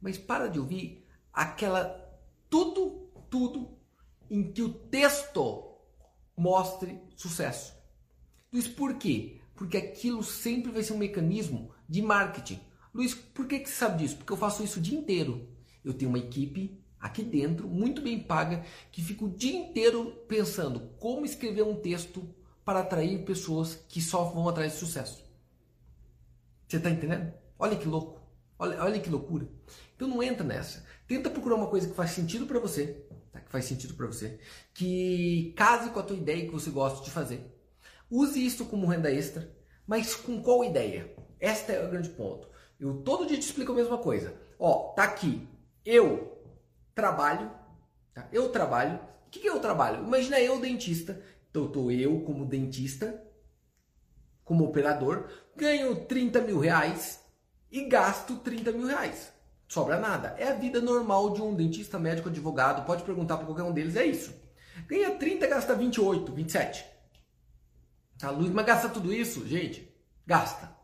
[0.00, 1.84] mas para de ouvir aquela
[2.50, 3.78] tudo, tudo
[4.28, 5.78] em que o texto
[6.36, 7.72] mostre sucesso.
[8.52, 9.40] Luiz, por quê?
[9.54, 12.58] Porque aquilo sempre vai ser um mecanismo de marketing.
[12.92, 14.16] Luiz, por que, que você sabe disso?
[14.16, 15.48] Porque eu faço isso o dia inteiro.
[15.84, 20.92] Eu tenho uma equipe aqui dentro, muito bem paga, que fica o dia inteiro pensando
[21.00, 22.32] como escrever um texto
[22.64, 25.24] para atrair pessoas que só vão atrás de sucesso.
[26.68, 27.34] Você está entendendo?
[27.58, 28.22] Olha que louco.
[28.56, 29.48] Olha, olha que loucura.
[29.96, 30.86] Então não entra nessa.
[31.08, 33.40] Tenta procurar uma coisa que faz sentido para você, tá?
[33.40, 34.38] que faz sentido para você,
[34.72, 37.52] que case com a tua ideia que você gosta de fazer.
[38.08, 39.52] Use isso como renda extra,
[39.86, 41.12] mas com qual ideia?
[41.40, 42.48] Este é o grande ponto.
[42.78, 44.34] Eu todo dia te explico a mesma coisa.
[44.58, 45.48] Ó, tá aqui.
[45.84, 46.31] Eu
[46.94, 47.50] trabalho,
[48.14, 48.28] tá?
[48.32, 49.00] Eu trabalho.
[49.26, 50.04] O que, que eu trabalho?
[50.04, 51.20] Imagina eu dentista.
[51.50, 53.22] Então, tô eu como dentista,
[54.44, 57.20] como operador, ganho 30 mil reais
[57.70, 59.32] e gasto 30 mil reais.
[59.68, 60.34] Sobra nada.
[60.38, 62.84] É a vida normal de um dentista, médico, advogado.
[62.84, 64.34] Pode perguntar para qualquer um deles, é isso.
[64.86, 66.84] Ganha 30, gasta 28, 27.
[68.18, 69.46] Tá, Luiz, mas gasta tudo isso?
[69.46, 69.90] Gente,
[70.26, 70.74] gasta.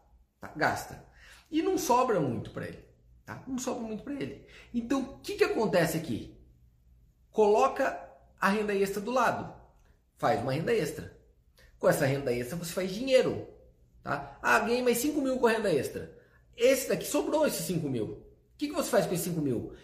[0.40, 0.52] Tá?
[0.56, 1.04] Gasta.
[1.50, 2.88] E não sobra muito para ele.
[3.29, 3.43] Tá?
[3.47, 4.47] Não sobra muito para ele.
[4.72, 6.35] Então, o que, que acontece aqui?
[7.31, 8.03] Coloca
[8.41, 9.53] a renda extra do lado.
[10.16, 11.14] Faz uma renda extra.
[11.79, 13.47] Com essa renda extra você faz dinheiro.
[14.03, 14.39] Tá?
[14.41, 16.11] Ah, ganhei mais 5 mil com a renda extra.
[16.57, 18.07] Esse daqui sobrou esses 5 mil.
[18.07, 18.22] O
[18.57, 19.74] que, que você faz com esses 5 mil?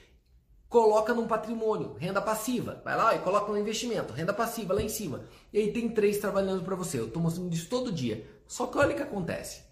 [0.67, 2.81] Coloca num patrimônio, renda passiva.
[2.83, 5.27] Vai lá e coloca no investimento, renda passiva lá em cima.
[5.53, 6.99] E aí tem três trabalhando para você.
[6.99, 8.27] Eu estou mostrando isso todo dia.
[8.49, 9.65] Só que olha o que acontece.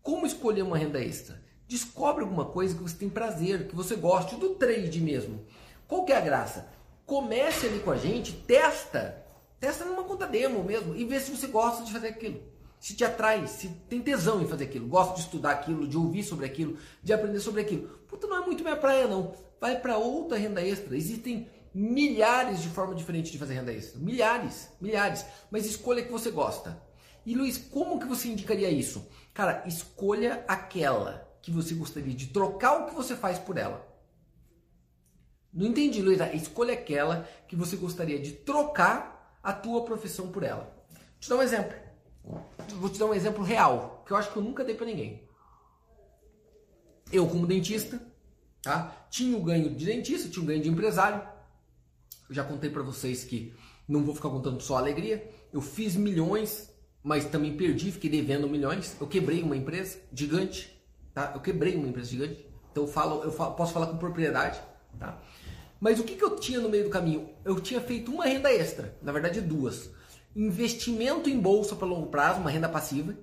[0.00, 1.50] Como escolher uma renda extra?
[1.68, 5.44] Descobre alguma coisa que você tem prazer, que você goste do trade mesmo.
[5.88, 6.68] Qual que é a graça?
[7.06, 9.24] Comece ali com a gente, testa.
[9.58, 12.52] Testa numa conta demo mesmo e vê se você gosta de fazer aquilo
[12.82, 16.24] se te atrai, se tem tesão em fazer aquilo, gosta de estudar aquilo, de ouvir
[16.24, 17.86] sobre aquilo, de aprender sobre aquilo.
[18.08, 19.36] Puta, não é muito minha praia não.
[19.60, 20.96] Vai para outra renda extra.
[20.96, 24.00] Existem milhares de formas diferentes de fazer renda extra.
[24.00, 25.24] Milhares, milhares.
[25.48, 26.82] Mas escolha que você gosta.
[27.24, 29.06] E Luiz, como que você indicaria isso?
[29.32, 33.86] Cara, escolha aquela que você gostaria de trocar o que você faz por ela.
[35.52, 36.20] Não entendi, Luiz.
[36.32, 40.72] Escolha aquela que você gostaria de trocar a tua profissão por ela.
[40.90, 41.76] Vou te dar um exemplo.
[42.76, 45.28] Vou te dar um exemplo real, que eu acho que eu nunca dei para ninguém.
[47.10, 48.00] Eu, como dentista,
[48.62, 49.06] tá?
[49.10, 51.20] tinha o ganho de dentista, tinha o ganho de empresário.
[52.28, 53.52] Eu já contei para vocês que
[53.86, 55.28] não vou ficar contando só alegria.
[55.52, 56.72] Eu fiz milhões
[57.02, 58.96] mas também perdi, fiquei devendo milhões.
[59.00, 60.70] Eu quebrei uma empresa gigante,
[61.14, 61.32] tá?
[61.34, 62.46] Eu quebrei uma empresa gigante.
[62.70, 64.60] Então eu falo, eu falo, posso falar com propriedade,
[64.98, 65.20] tá?
[65.78, 67.30] Mas o que, que eu tinha no meio do caminho?
[67.44, 69.90] Eu tinha feito uma renda extra, na verdade duas.
[70.34, 73.16] Investimento em bolsa para longo prazo, uma renda passiva.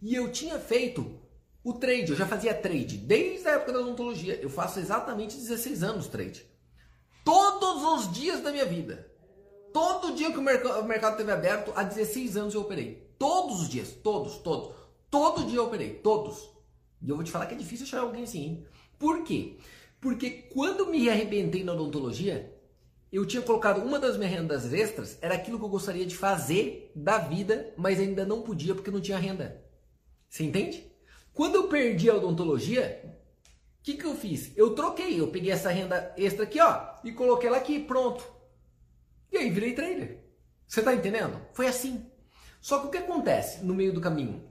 [0.00, 1.18] E eu tinha feito
[1.64, 4.38] o trade, eu já fazia trade desde a época da odontologia.
[4.40, 6.46] Eu faço exatamente 16 anos trade.
[7.24, 9.10] Todos os dias da minha vida.
[9.72, 13.12] Todo dia que o mercado, o mercado teve aberto, há 16 anos eu operei.
[13.18, 14.76] Todos os dias, todos, todos.
[15.10, 16.55] Todo dia eu operei, todos.
[17.02, 18.66] E eu vou te falar que é difícil achar alguém assim, hein?
[18.98, 19.58] Por quê?
[20.00, 22.54] Porque quando me arrebentei na odontologia,
[23.12, 26.90] eu tinha colocado uma das minhas rendas extras, era aquilo que eu gostaria de fazer
[26.94, 29.64] da vida, mas ainda não podia porque não tinha renda.
[30.28, 30.90] Você entende?
[31.32, 33.00] Quando eu perdi a odontologia,
[33.80, 34.52] o que, que eu fiz?
[34.56, 38.26] Eu troquei, eu peguei essa renda extra aqui, ó, e coloquei ela aqui, pronto.
[39.30, 40.24] E aí virei trader.
[40.66, 41.40] Você tá entendendo?
[41.52, 42.04] Foi assim.
[42.60, 44.50] Só que o que acontece no meio do caminho?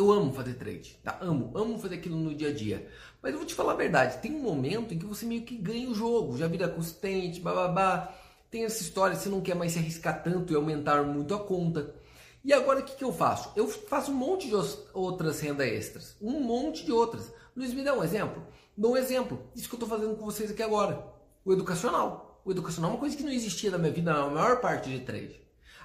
[0.00, 1.18] Eu amo fazer trade, tá?
[1.20, 2.88] Amo, amo fazer aquilo no dia a dia.
[3.20, 5.54] Mas eu vou te falar a verdade, tem um momento em que você meio que
[5.58, 8.10] ganha o jogo, já vira consistente, bababá.
[8.50, 11.94] Tem essa história, você não quer mais se arriscar tanto e aumentar muito a conta.
[12.42, 13.52] E agora o que, que eu faço?
[13.54, 14.54] Eu faço um monte de
[14.94, 16.16] outras rendas extras.
[16.18, 17.30] Um monte de outras.
[17.54, 18.42] Luiz, me dá um exemplo?
[18.74, 19.50] Dou um exemplo.
[19.54, 21.12] Isso que eu estou fazendo com vocês aqui agora.
[21.44, 22.40] O educacional.
[22.42, 25.00] O educacional é uma coisa que não existia na minha vida na maior parte de
[25.00, 25.38] trade.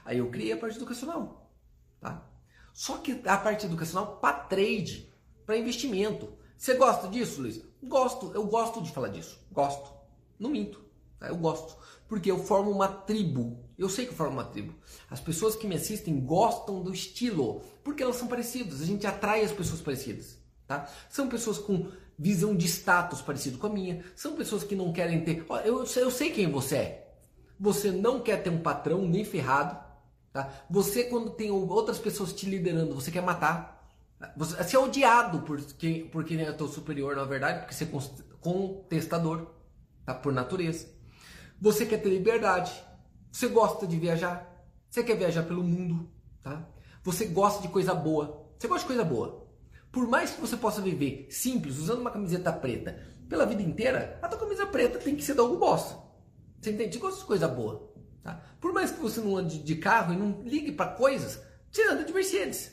[0.06, 1.52] Aí eu criei a parte educacional,
[2.00, 2.35] tá?
[2.76, 5.10] Só que a parte educacional para trade,
[5.46, 6.28] para investimento.
[6.58, 7.62] Você gosta disso, Luiz?
[7.82, 9.40] Gosto, eu gosto de falar disso.
[9.50, 9.90] Gosto.
[10.38, 10.84] Não minto.
[11.18, 11.30] Tá?
[11.30, 11.78] Eu gosto.
[12.06, 13.64] Porque eu formo uma tribo.
[13.78, 14.76] Eu sei que eu formo uma tribo.
[15.10, 17.62] As pessoas que me assistem gostam do estilo.
[17.82, 18.82] Porque elas são parecidas.
[18.82, 20.38] A gente atrai as pessoas parecidas.
[20.68, 20.90] Tá?
[21.10, 24.04] São pessoas com visão de status parecido com a minha.
[24.18, 25.46] São pessoas que não querem ter.
[25.64, 27.16] Eu, eu sei quem você é.
[27.58, 29.85] Você não quer ter um patrão nem ferrado.
[30.36, 30.52] Tá?
[30.70, 33.90] Você, quando tem outras pessoas te liderando, você quer matar.
[34.36, 38.36] Você, é odiado por quem, por quem é teu superior, na verdade, porque você é
[38.42, 39.48] contestador,
[40.06, 40.14] tá?
[40.14, 40.90] por natureza.
[41.62, 42.74] Você quer ter liberdade.
[43.32, 44.46] Você gosta de viajar.
[44.90, 46.12] Você quer viajar pelo mundo.
[46.44, 46.68] Tá?
[47.02, 48.46] Você gosta de coisa boa.
[48.60, 49.48] Você gosta de coisa boa.
[49.90, 54.28] Por mais que você possa viver simples, usando uma camiseta preta pela vida inteira, a
[54.28, 55.96] tua camisa preta tem que ser da Hugo Boss.
[56.60, 56.96] Você entende?
[56.96, 57.95] Você gosta de coisa boa.
[58.26, 58.42] Tá?
[58.60, 61.40] Por mais que você não ande de carro e não ligue para coisas,
[61.72, 62.72] você anda de Mercedes.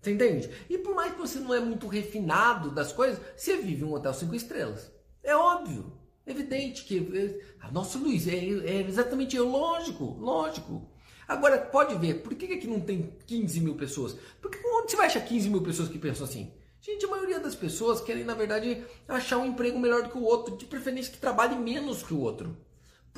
[0.00, 0.48] Você entende?
[0.70, 4.14] E por mais que você não é muito refinado das coisas, você vive um hotel
[4.14, 4.92] cinco estrelas.
[5.24, 5.92] É óbvio,
[6.24, 7.40] evidente que.
[7.60, 10.88] Ah, nossa, Luiz, é, é exatamente é lógico, lógico.
[11.26, 14.16] Agora, pode ver, por que aqui não tem 15 mil pessoas?
[14.40, 16.52] Porque onde você vai achar 15 mil pessoas que pensam assim?
[16.80, 20.22] Gente, a maioria das pessoas querem, na verdade, achar um emprego melhor do que o
[20.22, 22.56] outro, de preferência que trabalhe menos que o outro.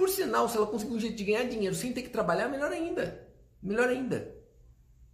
[0.01, 2.73] Por sinal, se ela conseguir um jeito de ganhar dinheiro sem ter que trabalhar, melhor
[2.73, 3.29] ainda.
[3.63, 4.35] Melhor ainda.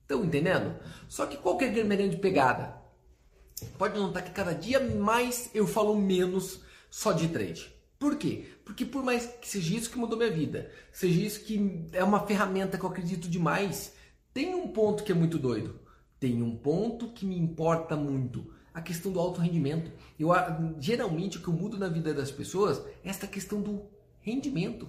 [0.02, 0.76] Estão entendendo?
[1.08, 2.80] Só que qual que é grande pegada?
[3.76, 7.68] Pode notar que cada dia mais eu falo menos só de trade.
[7.98, 8.44] Por quê?
[8.64, 12.24] Porque por mais que seja isso que mudou minha vida, seja isso que é uma
[12.24, 13.92] ferramenta que eu acredito demais,
[14.32, 15.80] tem um ponto que é muito doido.
[16.20, 18.54] Tem um ponto que me importa muito.
[18.72, 19.90] A questão do alto rendimento.
[20.16, 20.28] Eu,
[20.78, 23.95] geralmente o que eu mudo na vida das pessoas é essa questão do
[24.26, 24.88] rendimento.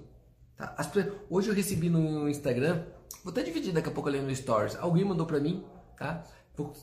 [0.57, 0.73] Tá?
[0.77, 0.91] As,
[1.29, 2.83] hoje eu recebi no Instagram,
[3.23, 4.75] vou até dividir daqui a pouco ali no Stories.
[4.75, 5.63] Alguém mandou para mim,
[5.97, 6.23] tá?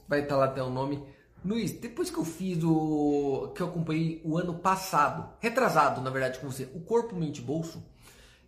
[0.09, 1.03] Vai estar lá até o nome
[1.45, 3.53] Luiz, depois que eu fiz o.
[3.55, 7.85] que eu acompanhei o ano passado, retrasado na verdade com você, o Corpo, Mente Bolso,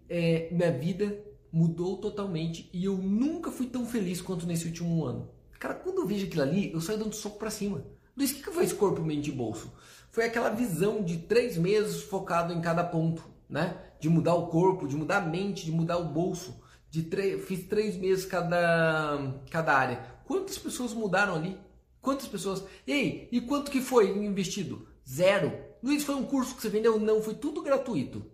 [0.09, 5.29] é, minha vida mudou totalmente e eu nunca fui tão feliz quanto nesse último ano.
[5.59, 7.85] Cara, quando eu vejo aquilo ali, eu saio dando soco pra cima.
[8.17, 9.71] Luiz, o que foi esse Corpo, Mente Bolso?
[10.11, 13.81] Foi aquela visão de três meses focado em cada ponto, né?
[14.01, 16.65] De mudar o corpo, de mudar a mente, de mudar o bolso.
[16.91, 17.03] De
[17.39, 19.97] Fiz três meses cada, cada área.
[20.25, 21.59] Quantas pessoas mudaram ali?
[22.01, 22.65] Quantas pessoas?
[22.87, 24.89] Ei, e quanto que foi investido?
[25.07, 25.53] Zero.
[25.83, 26.99] Luiz, foi um curso que você vendeu?
[26.99, 28.25] Não, foi tudo gratuito.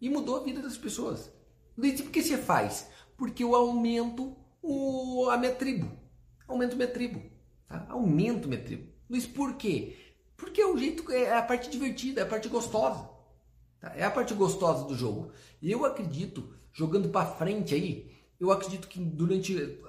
[0.00, 1.32] E mudou a vida das pessoas.
[1.76, 2.88] Luiz, e por que você faz?
[3.16, 5.90] Porque eu aumento o, a minha tribo.
[6.46, 7.22] Aumento minha tribo.
[7.66, 7.86] Tá?
[7.88, 8.92] Aumento minha tribo.
[9.08, 9.96] Luiz, por quê?
[10.36, 13.15] Porque é o jeito, é a parte divertida, é a parte gostosa.
[13.88, 13.92] Tá?
[13.96, 15.32] É a parte gostosa do jogo.
[15.60, 19.80] E eu acredito, jogando para frente aí, eu acredito que durante,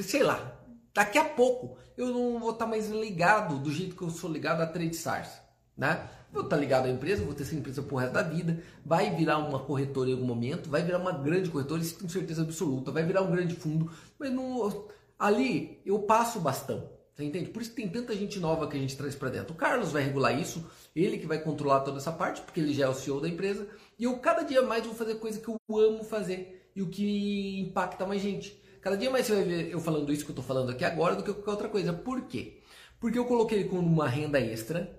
[0.00, 0.54] sei lá,
[0.94, 4.60] Daqui a pouco eu não vou estar mais ligado do jeito que eu sou ligado
[4.60, 5.28] a Trade SARS.
[5.76, 6.08] Né?
[6.32, 9.38] Vou estar ligado à empresa, vou ter essa empresa por resto da vida, vai virar
[9.38, 13.04] uma corretora em algum momento, vai virar uma grande corretora, isso tenho certeza absoluta, vai
[13.04, 14.86] virar um grande fundo, mas não,
[15.18, 16.88] ali eu passo o bastão.
[17.14, 17.50] Você entende?
[17.50, 19.54] Por isso que tem tanta gente nova que a gente traz para dentro.
[19.54, 22.86] O Carlos vai regular isso, ele que vai controlar toda essa parte, porque ele já
[22.86, 23.68] é o CEO da empresa.
[23.96, 27.60] E eu cada dia mais vou fazer coisa que eu amo fazer e o que
[27.60, 28.60] impacta mais gente.
[28.80, 31.14] Cada dia mais você vai ver eu falando isso que eu estou falando aqui agora
[31.14, 31.92] do que qualquer outra coisa.
[31.92, 32.60] Por quê?
[32.98, 34.98] Porque eu coloquei ele como uma renda extra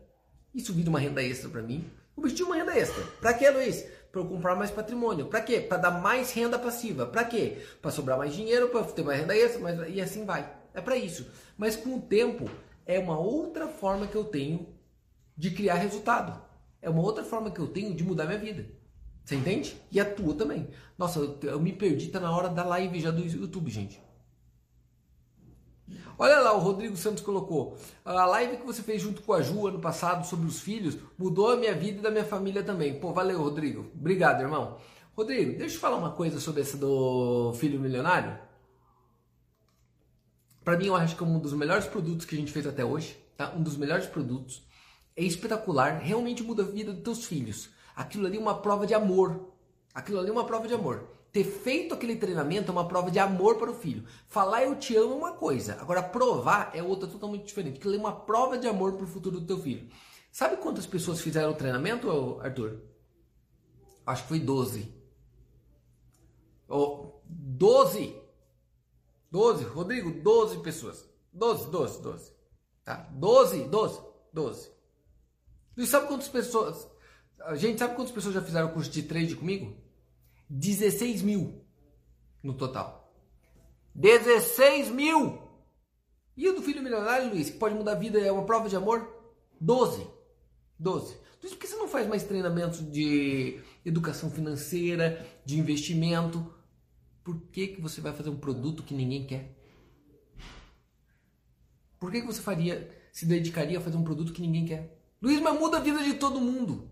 [0.53, 1.86] e subi de uma renda extra para mim.
[2.16, 3.03] O bicho tinha uma renda extra.
[3.20, 3.86] Para quê, Luiz?
[4.09, 5.26] Para eu comprar mais patrimônio.
[5.26, 5.59] Para quê?
[5.59, 7.05] Para dar mais renda passiva.
[7.05, 7.57] Para quê?
[7.82, 9.93] Para sobrar mais dinheiro, para ter mais renda extra, mas...
[9.93, 10.49] e assim vai.
[10.74, 11.26] É para isso.
[11.57, 12.49] Mas com o tempo
[12.85, 14.67] é uma outra forma que eu tenho
[15.37, 16.39] de criar resultado.
[16.81, 18.69] É uma outra forma que eu tenho de mudar minha vida.
[19.23, 19.75] Você entende?
[19.91, 20.69] E a tua também.
[20.97, 23.99] Nossa, eu, me perdi, tá na hora da live já do YouTube, gente.
[26.17, 27.77] Olha lá, o Rodrigo Santos colocou.
[28.03, 31.51] A live que você fez junto com a Ju ano passado sobre os filhos mudou
[31.51, 32.99] a minha vida e da minha família também.
[32.99, 33.87] Pô, valeu, Rodrigo.
[33.93, 34.77] Obrigado, irmão.
[35.15, 38.37] Rodrigo, deixa eu falar uma coisa sobre essa do filho milionário.
[40.66, 42.84] Para mim, eu acho que é um dos melhores produtos que a gente fez até
[42.84, 43.16] hoje.
[43.38, 43.53] Tá?
[43.55, 44.63] Um dos melhores produtos.
[45.16, 45.99] É espetacular.
[45.99, 47.70] Realmente muda a vida dos teus filhos.
[47.95, 49.53] Aquilo ali é uma prova de amor.
[49.93, 51.07] Aquilo ali é uma prova de amor.
[51.32, 54.05] Ter feito aquele treinamento é uma prova de amor para o filho.
[54.28, 55.78] Falar eu te amo é uma coisa.
[55.80, 57.78] Agora, provar é outra totalmente diferente.
[57.78, 59.88] Aquilo é uma prova de amor para o futuro do teu filho.
[60.32, 62.09] Sabe quantas pessoas fizeram o treinamento,
[62.41, 62.80] Arthur?
[64.03, 64.91] Acho que foi 12.
[66.68, 68.24] Oh, 12!
[69.36, 71.05] 12, Rodrigo, 12 pessoas.
[71.33, 72.31] 12, 12, 12.
[72.86, 72.95] Tá?
[73.11, 73.99] 12, 12,
[74.31, 74.71] 12.
[75.75, 76.88] E sabe quantas pessoas
[77.43, 79.75] a gente sabe quantas pessoas já fizeram o curso de trade comigo?
[80.49, 81.65] 16 mil
[82.41, 83.13] no total.
[83.93, 85.41] 16 mil!
[86.38, 88.75] E o do filho milionário, Luiz, que pode mudar a vida, é uma prova de
[88.77, 89.05] amor?
[89.59, 90.07] 12.
[90.79, 91.17] 12.
[91.41, 96.54] Luiz, por que você não faz mais treinamentos de educação financeira, de investimento?
[97.26, 99.53] Por que, que você vai fazer um produto que ninguém quer?
[101.99, 105.01] Por que, que você faria se dedicaria a fazer um produto que ninguém quer.
[105.21, 106.91] Luiz, mas muda a vida de todo mundo.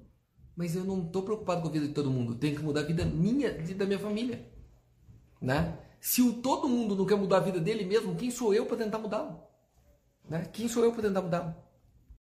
[0.56, 2.36] Mas eu não estou preocupado com a vida de todo mundo.
[2.36, 4.50] Tenho que mudar a vida minha e da minha família.
[5.42, 5.78] Né?
[6.00, 8.78] Se o todo mundo não quer mudar a vida dele mesmo, quem sou eu para
[8.78, 9.38] tentar mudá-lo?
[10.30, 10.46] Né?
[10.54, 11.54] Quem sou eu para tentar mudá-lo?